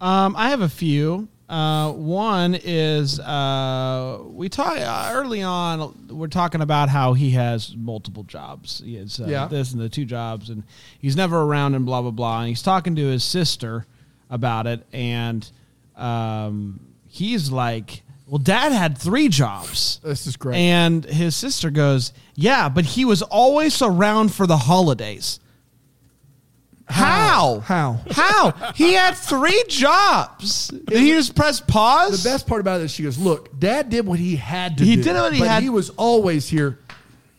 [0.00, 1.28] Um, I have a few.
[1.48, 6.08] Uh, one is uh, we talk uh, early on.
[6.10, 8.82] We're talking about how he has multiple jobs.
[8.84, 9.46] He has uh, Yeah.
[9.46, 10.64] this and the two jobs, and
[10.98, 12.40] he's never around and blah blah blah.
[12.40, 13.86] And he's talking to his sister
[14.28, 15.48] about it, and
[15.96, 20.56] um, he's like, "Well, Dad had three jobs." this is great.
[20.56, 25.38] And his sister goes, "Yeah, but he was always around for the holidays."
[26.88, 27.60] How?
[27.60, 28.00] How?
[28.12, 28.72] How?
[28.74, 30.68] He had three jobs.
[30.68, 32.22] Did he just press pause?
[32.22, 34.84] the best part about it is she goes, "Look, Dad did what he had to
[34.84, 35.02] He do.
[35.02, 36.78] did what he but had- He was always here.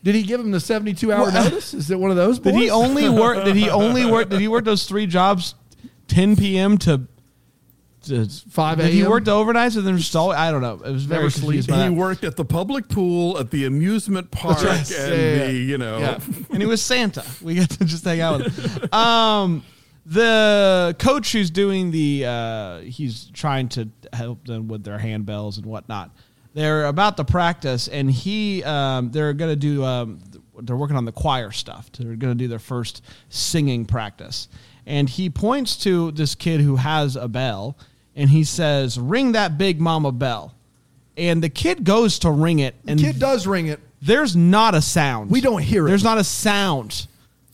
[0.04, 1.74] Did he give him the seventy-two hour Well, notice?
[1.74, 2.38] Is it one of those?
[2.38, 3.44] Did he only work?
[3.44, 4.28] Did he only work?
[4.28, 5.54] Did he work those three jobs,
[6.08, 6.78] 10 p.m.
[6.78, 7.02] to,
[8.08, 9.10] to 5 Did he a.m.?
[9.10, 10.32] work the overnights and then just all?
[10.32, 10.80] I don't know.
[10.84, 11.92] It was very Never confused by He that.
[11.92, 14.78] worked at the public pool, at the amusement park, right.
[14.78, 15.48] and Yeah, yeah, the yeah.
[15.50, 15.98] you know.
[15.98, 16.18] Yeah.
[16.50, 17.24] and he was Santa.
[17.42, 18.88] We got to just hang out with him.
[18.92, 19.62] Um,
[20.06, 25.66] the coach who's doing the, uh, he's trying to help them with their handbells and
[25.66, 26.10] whatnot.
[26.54, 30.20] They're about to practice, and he, um, they're going to do, um,
[30.60, 31.92] they're working on the choir stuff.
[31.92, 34.48] They're going to do their first singing practice.
[34.86, 37.76] And he points to this kid who has a bell,
[38.18, 40.52] and he says, "Ring that big mama bell."
[41.16, 43.80] And the kid goes to ring it, and Kid does ring it.
[44.02, 45.30] there's not a sound.
[45.30, 45.88] We don't hear it.
[45.88, 47.06] There's not a sound.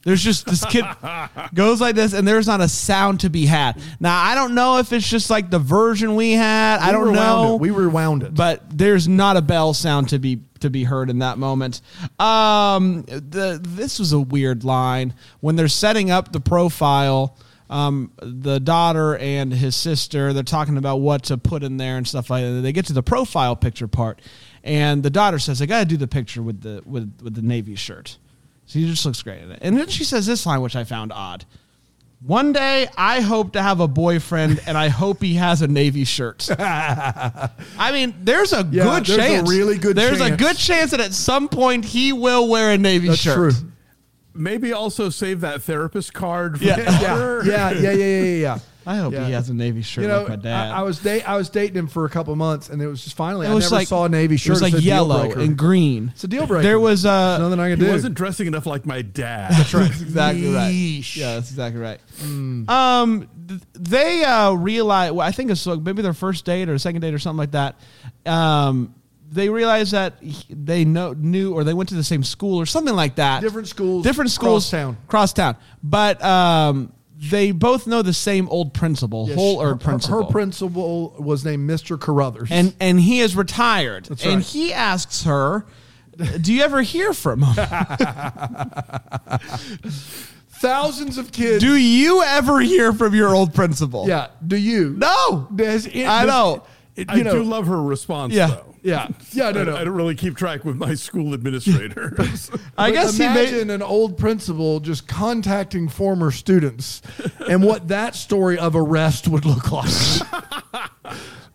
[0.04, 0.84] There's just this kid
[1.54, 3.80] goes like this, and there's not a sound to be had.
[4.00, 6.80] Now I don't know if it's just like the version we had.
[6.80, 7.54] I don't know.
[7.54, 7.60] It.
[7.62, 8.34] We rewound it.
[8.34, 11.80] but there's not a bell sound to be to be heard in that moment.
[12.20, 17.36] Um, the this was a weird line when they're setting up the profile.
[17.70, 20.32] Um, the daughter and his sister.
[20.32, 22.60] They're talking about what to put in there and stuff like that.
[22.62, 24.20] They get to the profile picture part,
[24.62, 27.42] and the daughter says, "I got to do the picture with the with with the
[27.42, 28.18] navy shirt."
[28.66, 29.58] So he just looks great in it.
[29.62, 31.44] And then she says this line, which I found odd.
[32.26, 36.04] One day, I hope to have a boyfriend, and I hope he has a navy
[36.04, 36.48] shirt.
[36.58, 37.50] I
[37.92, 39.50] mean, there's a Yeah, good there's a chance.
[39.50, 43.08] really good There's a good chance that at some point he will wear a navy
[43.08, 43.52] That's shirt.
[43.54, 43.70] true.
[44.34, 46.58] Maybe also save that therapist card.
[46.58, 46.76] For Yeah.
[47.44, 48.58] Yeah, yeah, yeah, yeah, yeah, yeah.
[48.86, 49.24] I hope Yeah.
[49.26, 50.70] he has a navy shirt You know, like my dad.
[50.72, 53.02] I, I was date I was dating him for a couple months, and it was
[53.02, 54.48] just finally it I was never like saw a navy shirt.
[54.48, 56.10] It was like It's a yellow and green.
[56.12, 56.62] It's a deal breaker.
[56.64, 57.92] There was uh, nothing I can He do.
[57.92, 59.52] wasn't dressing enough like my dad.
[59.52, 59.86] That's right.
[60.02, 60.70] exactly right.
[60.74, 61.16] Yeesh.
[61.16, 61.98] Yeah, that's exactly right.
[62.18, 62.68] Mm.
[62.68, 63.30] Um,
[63.72, 65.12] they uh, realize.
[65.12, 67.52] Well, I think it's like maybe their first date or second date or something like
[67.52, 67.76] that.
[68.26, 68.94] Um,
[69.34, 72.66] they realize that he- they know knew or they went to the same school or
[72.66, 73.40] something like that.
[73.42, 74.96] Different schools, different schools, cross town.
[75.08, 75.56] cross town.
[75.82, 80.24] But um, they both know the same old principal, Yes, whole her- principal.
[80.24, 81.98] Her, principal was named Mr.
[82.00, 82.48] Carruthers.
[82.50, 84.06] and and he is retired.
[84.06, 84.44] That's and right.
[84.44, 85.64] he asks her,
[86.40, 87.54] "Do you ever hear from him?
[90.50, 91.62] thousands of kids.
[91.62, 94.28] Do you ever hear from your old principal?" yeah.
[94.46, 94.94] Do you?
[94.96, 95.48] No.
[95.54, 96.62] Does it- I does know.
[96.96, 98.46] It- I know, do love her response, Yeah.
[98.48, 98.70] though.
[98.84, 99.08] Yeah.
[99.32, 99.50] Yeah.
[99.50, 99.60] No.
[99.62, 99.76] I, No.
[99.76, 102.12] I don't really keep track with my school administrator.
[102.76, 103.74] I But guess he imagine made.
[103.76, 107.00] an old principal just contacting former students,
[107.48, 109.90] and what that story of arrest would look like.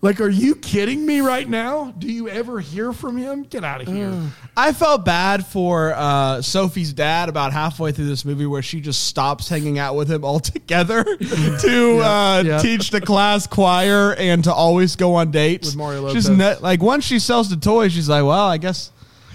[0.01, 1.91] Like, are you kidding me right now?
[1.97, 3.43] Do you ever hear from him?
[3.43, 4.13] Get out of here.
[4.55, 9.07] I felt bad for uh, Sophie's dad about halfway through this movie, where she just
[9.07, 11.03] stops hanging out with him altogether
[11.59, 12.59] to uh, yeah.
[12.59, 16.81] teach the class choir and to always go on dates With Mario She's ne- like
[16.81, 18.91] once she sells the toys, she's like, "Well, I guess,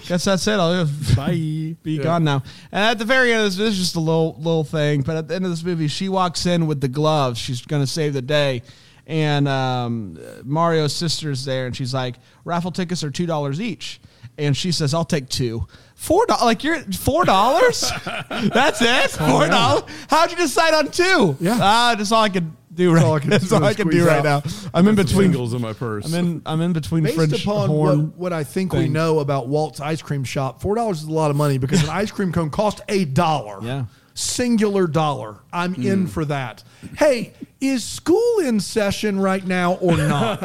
[0.06, 0.52] guess that's it.
[0.58, 1.76] I'll Bye.
[1.82, 4.34] be gone now." And at the very end, of this, this is just a little
[4.38, 5.02] little thing.
[5.02, 7.38] But at the end of this movie, she walks in with the gloves.
[7.38, 8.62] She's going to save the day,
[9.06, 14.00] and um, Mario's sister's there, and she's like, "Raffle tickets are two dollars each."
[14.36, 15.66] And she says, "I'll take two.
[15.94, 16.42] Four dollars?
[16.44, 17.90] Like you're four dollars?
[18.30, 19.10] That's it?
[19.12, 19.84] Four dollars?
[20.08, 21.36] How'd you decide on two?
[21.40, 21.58] Yeah.
[21.60, 23.04] ah, that's all I could do right.
[23.04, 24.44] all I can that's do all I can do right out.
[24.44, 24.52] now.
[24.74, 25.30] I'm in between.
[25.30, 26.12] Singles in my purse.
[26.12, 26.42] I'm in.
[26.46, 28.06] I'm in between Based French upon horn.
[28.08, 31.12] what, what I think we know about Walt's ice cream shop, four dollars is a
[31.12, 33.58] lot of money because an ice cream cone costs a dollar.
[33.62, 33.84] Yeah.
[34.14, 35.40] Singular dollar.
[35.52, 36.62] I'm in for that.
[36.96, 40.42] Hey, is school in session right now or not?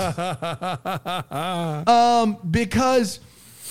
[1.87, 3.19] um, because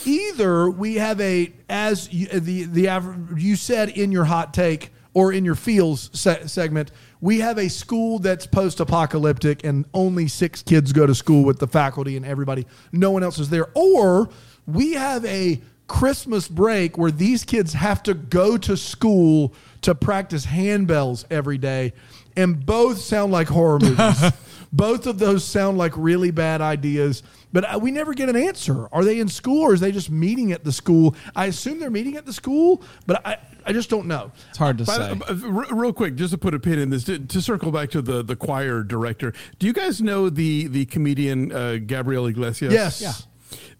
[0.04, 4.92] either we have a as you, the the aver- you said in your hot take
[5.14, 10.62] or in your feels se- segment, we have a school that's post-apocalyptic and only six
[10.62, 12.66] kids go to school with the faculty and everybody.
[12.92, 13.66] No one else is there.
[13.74, 14.28] Or
[14.66, 20.46] we have a Christmas break where these kids have to go to school to practice
[20.46, 21.92] handbells every day,
[22.36, 24.32] and both sound like horror movies.
[24.72, 28.88] both of those sound like really bad ideas, but uh, we never get an answer.
[28.92, 31.16] Are they in school or is they just meeting at the school?
[31.34, 34.30] I assume they're meeting at the school, but I, I just don't know.
[34.50, 35.20] It's hard to By say.
[35.28, 38.02] uh, real quick, just to put a pin in this, to, to circle back to
[38.02, 39.32] the the choir director.
[39.58, 42.72] Do you guys know the the comedian uh, Gabriel Iglesias?
[42.72, 43.00] Yes.
[43.00, 43.12] Yeah.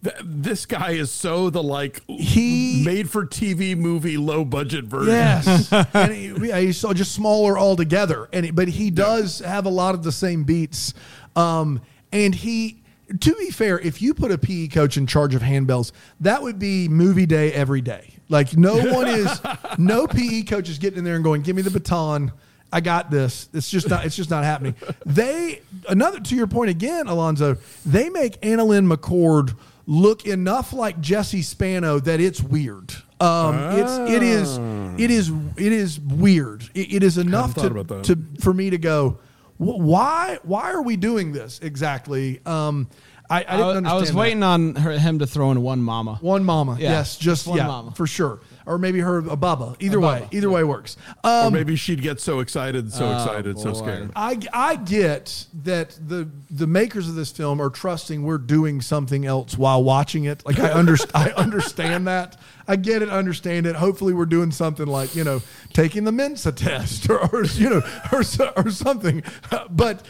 [0.02, 5.12] Th- this guy is so the like He- made for TV movie low budget version.
[5.14, 9.66] Yes, and he, yeah, he's so just smaller altogether, and he- but he does have
[9.66, 10.94] a lot of the same beats.
[11.37, 11.81] Um,
[12.12, 12.83] and he,
[13.20, 16.59] to be fair, if you put a PE coach in charge of handbells, that would
[16.59, 18.14] be movie day every day.
[18.28, 19.40] Like no one is,
[19.78, 22.33] no PE coach is getting in there and going, "Give me the baton."
[22.72, 23.48] I got this.
[23.54, 24.04] It's just not.
[24.04, 24.74] It's just not happening.
[25.07, 27.57] They another to your point again, Alonzo.
[27.87, 32.94] They make AnnaLynne McCord look enough like Jesse Spano that it's weird.
[33.20, 34.59] Um, It's it is
[35.00, 36.62] it is it is weird.
[36.74, 39.18] It, it is enough to, to for me to go.
[39.57, 42.40] Why why are we doing this exactly?
[42.46, 42.88] Um,
[43.31, 43.87] I, I didn't I, understand.
[43.88, 44.16] I was that.
[44.16, 46.18] waiting on her, him to throw in one mama.
[46.20, 47.90] One mama, Yeah, yes, just one yeah, mama.
[47.92, 49.74] for sure, or maybe her a bubba.
[49.81, 50.96] Either A way, bubba, either way works.
[51.24, 54.12] Or Um, maybe she'd get so excited, so excited, so scared.
[54.14, 59.24] I, I get that the the makers of this film are trusting we're doing something
[59.24, 60.44] else while watching it.
[60.44, 62.37] Like I understand, I understand that.
[62.68, 63.74] I get it, understand it.
[63.74, 65.40] Hopefully, we're doing something like you know
[65.72, 68.22] taking the Mensa test or, or you know or
[68.57, 69.22] or something.
[69.70, 70.04] But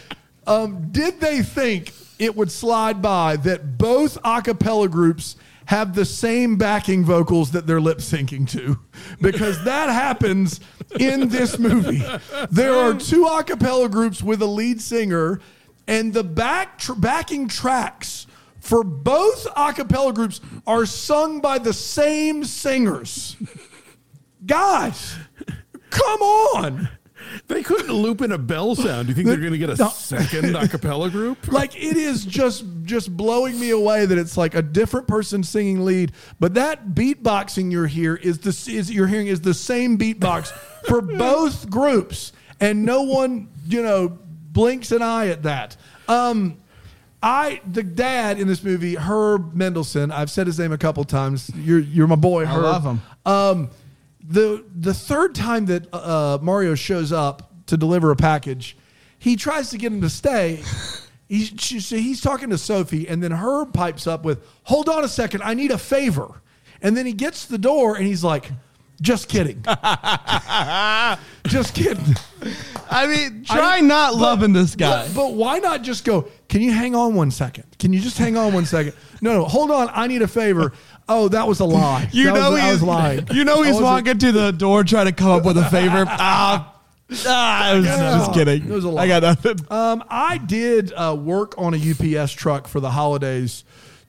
[0.46, 5.36] um, did they think it would slide by that both a cappella groups?
[5.68, 8.78] Have the same backing vocals that they're lip syncing to
[9.20, 10.60] because that happens
[10.98, 12.02] in this movie.
[12.50, 15.40] There are two a cappella groups with a lead singer,
[15.86, 18.26] and the back tr- backing tracks
[18.60, 23.36] for both a cappella groups are sung by the same singers.
[24.46, 25.16] Guys,
[25.90, 26.88] come on.
[27.48, 29.06] They couldn't loop in a bell sound.
[29.06, 29.88] Do you think they're going to get a No.
[29.90, 31.48] second a cappella group?
[31.52, 35.84] like it is just just blowing me away that it's like a different person singing
[35.84, 40.48] lead, but that beatboxing you're here is the is you're hearing is the same beatbox
[40.88, 44.18] for both groups, and no one you know
[44.52, 45.76] blinks an eye at that.
[46.08, 46.58] Um,
[47.22, 50.10] I the dad in this movie, Herb Mendelsohn.
[50.12, 51.50] I've said his name a couple times.
[51.56, 52.64] You're you're my boy, Herb.
[52.64, 53.00] I love him.
[53.26, 53.70] Um,
[54.28, 58.76] the the third time that uh, Mario shows up to deliver a package,
[59.18, 60.62] he tries to get him to stay.
[61.28, 65.04] He's she, so he's talking to Sophie, and then Herb pipes up with, "Hold on
[65.04, 66.40] a second, I need a favor."
[66.80, 68.50] And then he gets to the door, and he's like,
[69.02, 69.62] "Just kidding,
[71.46, 72.16] just kidding."
[72.90, 75.06] I mean, try I- not but- loving this guy.
[75.08, 76.28] But, but why not just go?
[76.48, 77.64] Can you hang on one second?
[77.78, 78.94] Can you just hang on one second?
[79.20, 79.90] No, no, hold on.
[79.92, 80.72] I need a favor.
[81.08, 82.08] Oh, that was a lie.
[82.12, 83.26] You That know was, he's lying.
[83.32, 86.04] You know he's walking to the door trying to come up with a favor.
[86.08, 86.74] ah,
[87.26, 88.64] ah, I was just kidding.
[88.64, 89.04] It was a lie.
[89.04, 89.58] I got nothing.
[89.70, 91.76] Um, I did uh, work on a
[92.22, 93.64] UPS truck for the holidays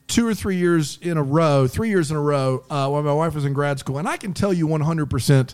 [0.07, 3.13] two or three years in a row, three years in a row uh, when my
[3.13, 3.99] wife was in grad school.
[3.99, 5.53] And I can tell you 100%.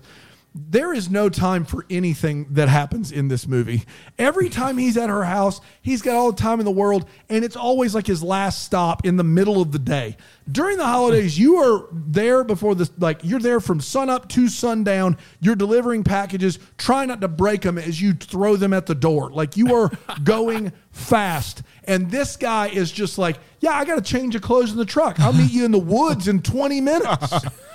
[0.57, 3.83] There is no time for anything that happens in this movie.
[4.17, 7.43] Every time he's at her house, he's got all the time in the world, and
[7.43, 10.15] it's always like his last stop in the middle of the day.
[10.49, 15.17] During the holidays, you are there before this, like you're there from sunup to sundown.
[15.41, 16.57] You're delivering packages.
[16.77, 19.31] Try not to break them as you throw them at the door.
[19.31, 19.91] Like you are
[20.23, 21.63] going fast.
[21.83, 24.85] And this guy is just like, yeah, I got to change of clothes in the
[24.85, 25.19] truck.
[25.19, 27.33] I'll meet you in the woods in 20 minutes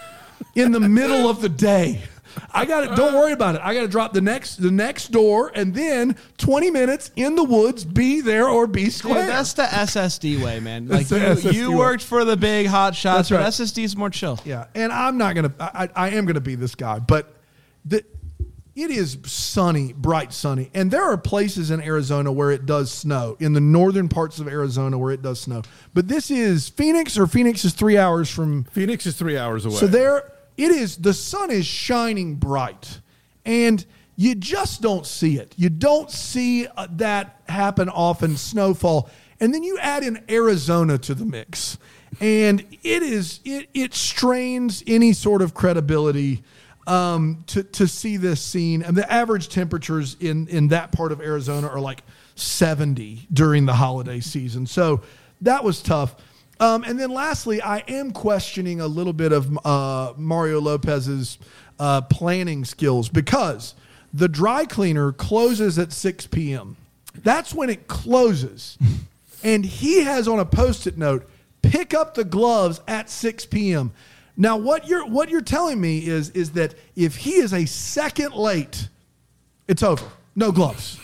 [0.54, 2.00] in the middle of the day.
[2.52, 2.96] I got it.
[2.96, 3.60] Don't worry about it.
[3.64, 7.44] I got to drop the next the next door, and then twenty minutes in the
[7.44, 7.84] woods.
[7.84, 9.26] Be there or be Dude, square.
[9.26, 10.88] that's the SSD way, man.
[10.88, 11.76] Like That's the you, SSD you way.
[11.78, 13.38] worked for the big hot shots, That's right.
[13.58, 14.38] but SSD's more chill.
[14.44, 15.52] yeah, and I'm not gonna.
[15.58, 17.34] I, I I am gonna be this guy, but
[17.84, 18.04] the
[18.76, 23.36] it is sunny, bright sunny, and there are places in Arizona where it does snow.
[23.40, 25.62] In the northern parts of Arizona where it does snow,
[25.92, 29.74] but this is Phoenix, or Phoenix is three hours from Phoenix is three hours away.
[29.76, 30.98] So there it is.
[30.98, 33.00] The sun is shining bright,
[33.46, 33.84] and
[34.14, 35.54] you just don't see it.
[35.56, 38.36] You don't see uh, that happen often.
[38.36, 39.08] Snowfall,
[39.40, 41.78] and then you add in Arizona to the mix,
[42.20, 46.42] and it is it it strains any sort of credibility
[46.86, 48.82] um, to to see this scene.
[48.82, 52.02] And the average temperatures in in that part of Arizona are like
[52.34, 54.66] seventy during the holiday season.
[54.66, 55.00] So
[55.40, 56.16] that was tough.
[56.60, 61.38] Um, and then lastly, I am questioning a little bit of uh, Mario Lopez's
[61.78, 63.74] uh, planning skills because
[64.12, 66.76] the dry cleaner closes at 6 p.m.
[67.14, 68.76] That's when it closes.
[69.42, 71.28] and he has on a post-it note,
[71.62, 73.92] pick up the gloves at 6 p.m.
[74.36, 78.34] Now, what you're what you're telling me is is that if he is a second
[78.34, 78.88] late,
[79.68, 80.06] it's over.
[80.34, 80.98] No gloves.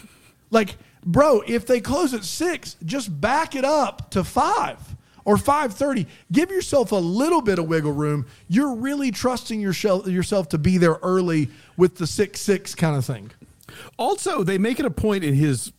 [0.51, 4.79] Like, bro, if they close at six, just back it up to five
[5.27, 6.07] or five thirty.
[6.33, 8.25] Give yourself a little bit of wiggle room.
[8.49, 13.05] You're really trusting yourself yourself to be there early with the six six kind of
[13.05, 13.31] thing.
[13.99, 15.73] Also, they make it a point in his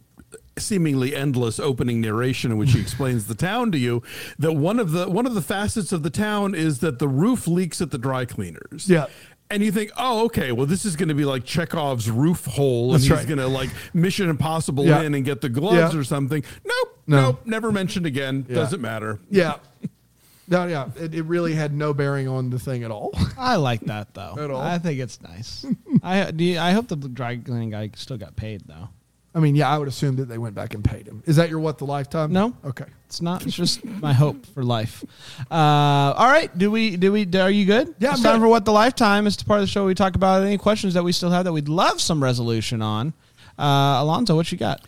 [0.57, 4.01] seemingly endless opening narration in which he explains the town to you
[4.39, 7.47] that one of the one of the facets of the town is that the roof
[7.47, 8.87] leaks at the dry cleaners.
[8.89, 9.05] Yeah.
[9.49, 12.87] And you think, oh, okay, well, this is going to be like Chekhov's roof hole,
[12.87, 13.25] and That's he's right.
[13.25, 15.03] going to like Mission Impossible Yeah.
[15.03, 15.99] in and get the gloves Yeah.
[15.99, 16.43] or something.
[16.65, 17.21] Nope, No.
[17.21, 18.43] nope, never mentioned again.
[18.43, 19.19] Doesn't matter.
[19.29, 19.55] Yeah.
[20.49, 23.11] No, yeah, it, it really had no bearing on the thing at all.
[23.37, 24.35] I like that though.
[24.39, 24.61] At all?
[24.61, 25.65] I think it's nice.
[26.03, 28.87] I do you- I hope the dry cleaning guy still got paid though.
[29.35, 31.21] I mean, yeah, I would assume that they went back and paid him.
[31.27, 32.31] Is that your what the lifetime?
[32.31, 32.55] No.
[32.65, 32.85] Okay.
[33.07, 33.45] It's not.
[33.45, 35.03] It's just my hope for life.
[35.51, 36.55] Uh, all right.
[36.57, 36.95] Do we?
[36.97, 37.27] Do we?
[37.37, 37.93] Are you good?
[37.99, 38.45] Yeah, It's I'm time good.
[38.45, 39.27] for what the lifetime.
[39.27, 41.29] It's the part of the show where we talk about any questions that we still
[41.29, 43.13] have that we'd love some resolution on.
[43.59, 44.81] Uh, Alonzo, what you got?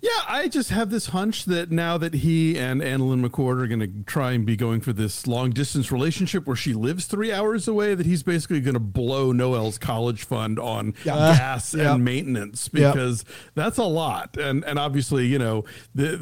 [0.00, 3.80] Yeah, I just have this hunch that now that he and AnnaLynne McCord are going
[3.80, 7.66] to try and be going for this long distance relationship where she lives three hours
[7.66, 11.36] away, that he's basically going to blow Noelle's college fund on Yeah.
[11.36, 11.94] gas Yeah.
[11.94, 12.92] and maintenance Yeah.
[12.92, 13.24] because
[13.56, 14.36] that's a lot.
[14.36, 15.64] And and obviously, you know,
[15.96, 16.18] the,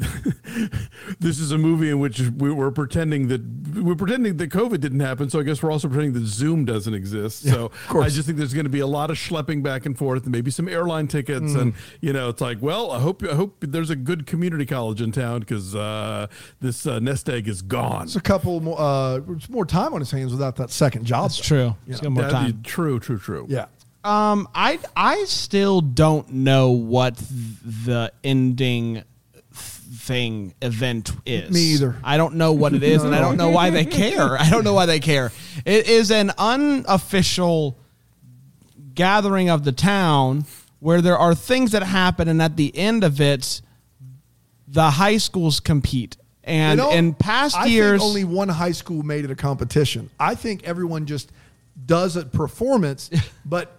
[1.19, 3.41] this is a movie in which we were pretending that
[3.83, 5.29] we're pretending that COVID didn't happen.
[5.29, 7.43] So I guess we're also pretending that Zoom doesn't exist.
[7.43, 8.05] so course.
[8.05, 10.31] I just think there's going to be a lot of schlepping back and forth, and
[10.31, 11.61] maybe some airline tickets, Mm.
[11.61, 15.01] and you know, it's like, well, I hope I hope there's a good community college
[15.01, 16.27] in town because uh,
[16.61, 18.03] this uh, nest egg is gone.
[18.03, 21.29] It's a couple more, uh, it's more time on his hands without that second job.
[21.29, 21.43] That's though.
[21.43, 21.75] true.
[21.87, 22.63] Let's give him more That'd be time.
[22.63, 23.45] true, true, true.
[23.49, 23.65] Yeah.
[24.03, 29.03] Um, I I still don't know what the ending
[29.51, 31.51] thing event is.
[31.51, 31.97] Me either.
[32.03, 34.37] I don't know what it is, and I don't know why they care.
[34.37, 35.31] I don't know why they care.
[35.65, 37.77] It is an unofficial
[38.93, 40.45] gathering of the town
[40.79, 43.61] where there are things that happen, and at the end of it,
[44.67, 46.17] the high schools compete.
[46.43, 49.35] And You know, in past I years, think only one high school made it a
[49.35, 50.09] competition.
[50.19, 51.31] I think everyone just
[51.85, 53.09] does a performance,
[53.45, 53.77] but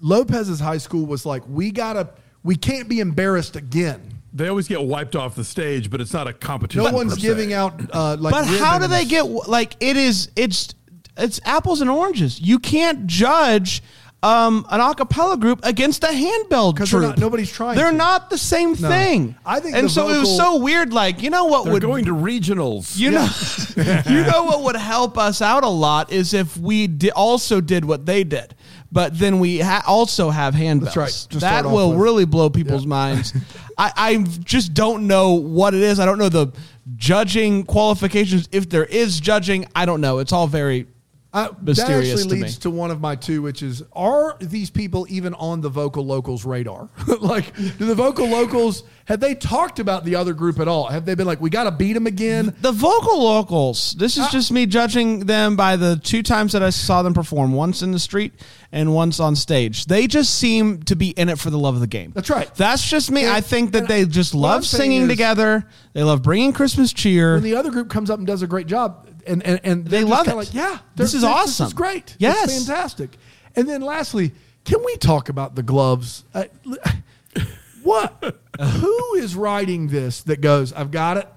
[0.00, 2.08] Lopez's high school was like, we gotta,
[2.42, 4.14] we can't be embarrassed again.
[4.32, 6.84] They always get wiped off the stage, but it's not a competition.
[6.84, 7.26] No one's per se.
[7.26, 8.32] giving out uh, like.
[8.32, 10.30] but how do they get like it is?
[10.36, 10.74] It's
[11.16, 12.40] it's apples and oranges.
[12.40, 13.82] You can't judge
[14.22, 17.96] um, an a cappella group against a handbell 'Cause they're not- nobody's trying They're to.
[17.96, 18.88] not the same No.
[18.88, 19.36] thing.
[19.46, 20.92] I think and the so it was so weird.
[20.92, 22.96] Like you know what They're would going to regionals.
[22.96, 23.28] You know,
[24.10, 27.84] you know what would help us out a lot is if we di- also did
[27.84, 28.56] what they did,
[28.90, 30.94] but then we ha- also have handbells.
[30.94, 31.40] That's right.
[31.40, 33.32] That will with- really blow people's minds.
[33.78, 36.00] I, I just don't know what it is.
[36.00, 36.48] I don't know the
[36.96, 38.48] judging qualifications.
[38.50, 40.18] If there is judging, I don't know.
[40.18, 40.88] It's all very
[41.30, 42.42] Uh, mysterious that actually to me.
[42.42, 46.06] leads to one of my two, which is: Are these people even on the vocal
[46.06, 46.88] locals radar?
[47.20, 50.86] like, do the vocal locals have they talked about the other group at all?
[50.86, 52.54] Have they been like, we got to beat them again?
[52.60, 53.94] The vocal locals.
[53.94, 57.52] This is just me judging them by the two times that I saw them perform,
[57.52, 58.34] once in the street
[58.70, 59.86] and once on stage.
[59.86, 62.12] They just seem to be in it for the love of the game.
[62.14, 62.54] That's right.
[62.54, 63.22] That's just me.
[63.22, 65.66] And- I think that they just love singing is- together.
[65.94, 67.32] They love bringing Christmas cheer.
[67.32, 70.04] When the other group comes up and does a great job, and and, and They
[70.04, 70.34] love it.
[70.36, 71.66] Like, yeah, This is This awesome.
[71.66, 72.16] is great.
[72.18, 72.44] Yes.
[72.44, 73.16] it's fantastic.
[73.56, 74.32] And then lastly,
[74.64, 76.24] can we talk about the gloves?
[76.34, 76.44] Uh,
[77.82, 78.36] what?
[78.60, 80.72] Who is writing this that goes?
[80.72, 81.28] I've got it.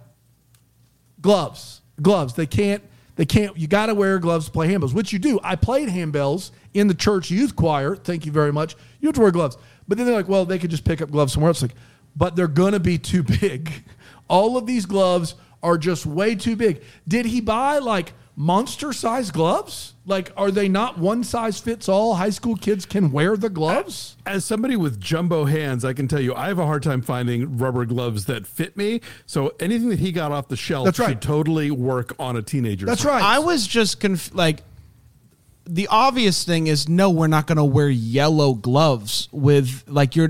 [1.21, 2.33] Gloves, gloves.
[2.33, 2.83] They can't.
[3.15, 3.55] They can't.
[3.57, 5.39] You got to wear gloves to play handbells, which you do.
[5.43, 7.95] I played handbells in the church youth choir.
[7.95, 8.75] Thank you very much.
[8.99, 9.57] You have to wear gloves,
[9.87, 11.61] but then they're like, well, they could just pick up gloves somewhere else.
[11.61, 11.75] Like,
[12.15, 13.71] but they're gonna be too big.
[14.27, 16.81] All of these gloves are just way too big.
[17.07, 19.93] Did he buy like monster size gloves?
[20.05, 22.15] Like, are they not one size fits all?
[22.15, 24.17] High school kids can wear the gloves.
[24.25, 27.57] As somebody with jumbo hands, I can tell you I have a hard time finding
[27.57, 29.01] rubber gloves that fit me.
[29.25, 31.09] So anything that he got off the shelf That's right.
[31.09, 32.85] should totally work on a teenager.
[32.85, 33.21] That's right.
[33.21, 34.63] I was just conf- like,
[35.65, 40.29] the obvious thing is no, we're not going to wear yellow gloves with like you're.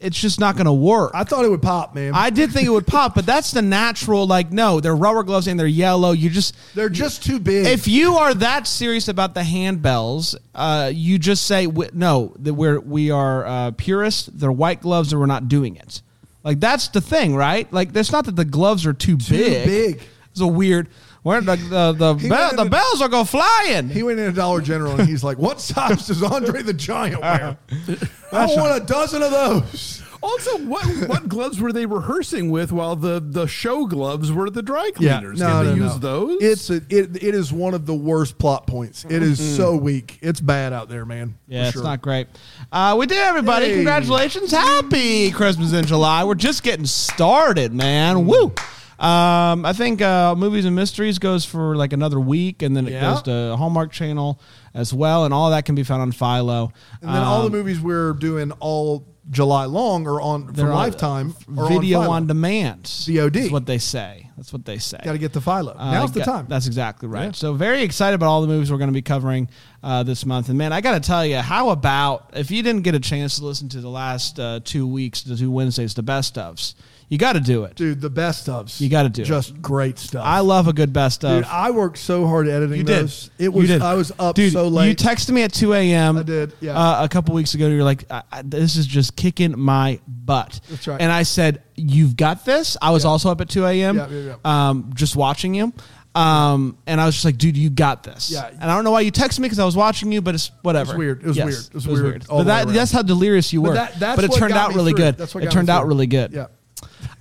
[0.00, 1.10] It's just not going to work.
[1.14, 2.14] I thought it would pop, man.
[2.14, 4.26] I did think it would pop, but that's the natural.
[4.26, 6.12] Like, no, they're rubber gloves and they're yellow.
[6.12, 7.66] You just they're just too big.
[7.66, 12.34] if you are that serious about the handbells, uh, you just say no.
[12.38, 14.26] That we're we are uh, purists.
[14.32, 16.00] They're white gloves, and we're not doing it.
[16.42, 17.70] Like that's the thing, right?
[17.70, 19.66] Like, it's not that the gloves are too, big.
[19.66, 20.02] big.
[20.30, 20.88] It's a weird.
[21.22, 23.90] Where the the the, He bell, went the bells are go flying.
[23.90, 27.20] He went in a Dollar General and he's like, "What size does Andre the Giant
[27.20, 27.58] wear?
[28.32, 32.94] I want a dozen of those." Also, what what gloves were they rehearsing with while
[32.94, 35.40] the, the show gloves were the dry cleaners?
[35.40, 35.98] no, Can they no, use no.
[35.98, 36.42] those?
[36.42, 37.22] It's a, it.
[37.22, 39.06] It is one of the worst plot points.
[39.06, 40.18] It is so weak.
[40.20, 41.38] It's bad out there, man.
[41.48, 41.84] Yeah, for it's sure.
[41.84, 42.28] not great.
[42.70, 43.66] Uh, we did, everybody.
[43.66, 43.74] Yay.
[43.76, 44.50] Congratulations.
[44.50, 46.24] Happy Christmas in July.
[46.24, 48.26] We're just getting started, man.
[48.26, 48.52] Woo.
[49.00, 52.92] Um, I think uh, Movies and Mysteries goes for like another week, and then it
[52.92, 53.00] Yeah.
[53.12, 54.38] goes to Hallmark Channel
[54.74, 56.70] as well, and all that can be found on Philo.
[57.00, 60.66] And then all the Um, movies we're doing all July long are on for they're
[60.72, 61.34] on- Lifetime.
[61.48, 62.82] video on, on, demand.
[62.84, 63.32] VOD.
[63.42, 64.28] That's what they say.
[64.36, 64.98] That's what they say.
[65.04, 65.74] Got to get the Philo.
[65.78, 66.46] Uh, Now's the got- time.
[66.48, 67.26] That's exactly right.
[67.26, 67.32] Yeah.
[67.32, 69.48] So very excited about all the movies we're going to be covering
[69.82, 70.48] uh, this month.
[70.48, 73.36] And man, I got to tell you, how about if you didn't get a chance
[73.36, 76.74] to listen to the last uh, two weeks, the two Wednesdays, the best ofs,
[77.10, 77.74] you got to do it.
[77.74, 78.80] Dude, the best ofs.
[78.80, 79.26] You gotta do it.
[79.26, 80.24] Just great stuff.
[80.24, 81.42] I love a good best of.
[81.42, 83.02] Dude, I worked so hard editing you did.
[83.02, 83.30] those.
[83.38, 83.70] It was.
[83.70, 84.88] I was up Dude, so late.
[84.88, 86.16] You texted me at 2 a.m.
[86.18, 86.72] I did, yeah.
[86.78, 87.68] Uh, a couple weeks ago.
[87.68, 90.60] You're like, I, I, this is just kicking my butt.
[90.70, 91.00] That's right.
[91.00, 92.76] And I said, you've got this.
[92.80, 93.96] I was also up at 2 a.m.
[93.96, 94.68] Yeah, yeah, yeah.
[94.70, 95.72] Um, just watching you.
[96.14, 98.30] Um, and I was just like, dude, you got this.
[98.32, 98.48] Yeah.
[98.48, 100.50] And I don't know why you texted me because I was watching you, but it's
[100.62, 100.90] whatever.
[100.92, 101.22] It was weird.
[101.22, 101.64] It was Yes, weird.
[101.66, 103.74] It was weird all But that, that's how delirious you But were.
[103.74, 104.98] that- that's but it turned out really through.
[104.98, 105.16] good.
[105.18, 105.88] That's what it got me turned out through.
[105.90, 106.32] really good.
[106.32, 106.46] Yeah.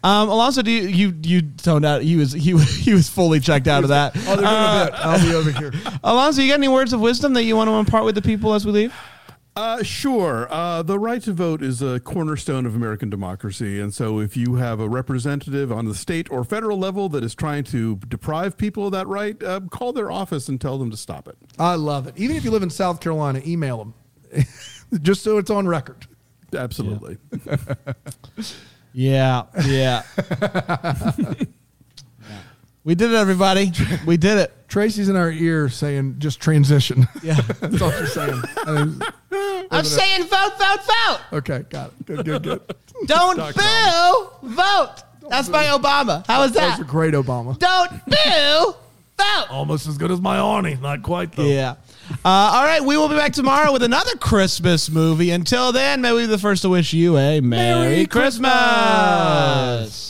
[0.03, 2.01] Um, Alonso, do you, you you toned out?
[2.01, 4.13] He was he he was fully checked out of that.
[4.27, 4.93] Oh, they're doing a bit.
[5.05, 5.73] I'll be over here.
[6.03, 8.53] Alonso, you got any words of wisdom that you want to impart with the people
[8.53, 8.93] as we leave?
[9.55, 10.47] Uh, sure.
[10.49, 13.81] Uh, the right to vote is a cornerstone of American democracy.
[13.81, 17.35] And so if you have a representative on the state or federal level that is
[17.35, 20.95] trying to deprive people of that right, uh, call their office and tell them to
[20.95, 21.35] stop it.
[21.57, 22.13] I love it.
[22.15, 23.77] Even if you live in South Carolina, email
[24.31, 24.45] them,
[25.01, 26.07] just so it's on record.
[26.55, 27.17] Absolutely.
[27.45, 27.57] Yeah,
[28.93, 29.43] yeah.
[29.65, 30.03] Yeah.
[32.83, 33.71] we did it, everybody.
[34.05, 34.53] We did it.
[34.67, 37.35] Tracy's in our ear saying, "Just transition." Yeah.
[37.59, 38.41] That's all she's saying.
[38.65, 39.01] I mean,
[39.71, 41.19] I'm saying vote, vote, vote.
[41.33, 42.05] okay, got it.
[42.05, 42.61] Good, good, good.
[43.05, 44.95] Don't boo, vote.
[45.29, 46.25] That's by Obama.
[46.27, 46.79] How was That that?
[46.79, 47.57] was a great Obama.
[47.59, 48.75] Don't boo,
[49.17, 49.47] vote.
[49.51, 50.81] Almost as good as my awning.
[50.81, 51.45] Not quite though.
[51.45, 51.75] Yeah.
[52.11, 55.31] Uh, all right, we will be back tomorrow with another Christmas movie.
[55.31, 60.09] Until then, may we be the first to wish you a Merry, Merry Christmas.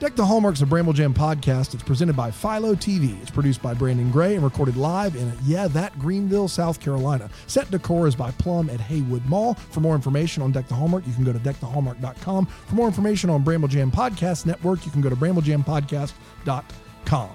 [0.00, 1.74] Deck the Hallmarks of Bramble Jam podcast.
[1.74, 3.20] It's presented by Philo TV.
[3.20, 7.28] It's produced by Brandon Gray and recorded live in, yeah, that Greenville, South Carolina.
[7.46, 9.52] Set decor is by Plum at Haywood Mall.
[9.54, 12.46] For more information on Deck the Hallmark, you can go to deckthehallmark.com.
[12.46, 17.30] For more information on Bramble Jam Podcast Network, you can go to bramblejampodcast.com.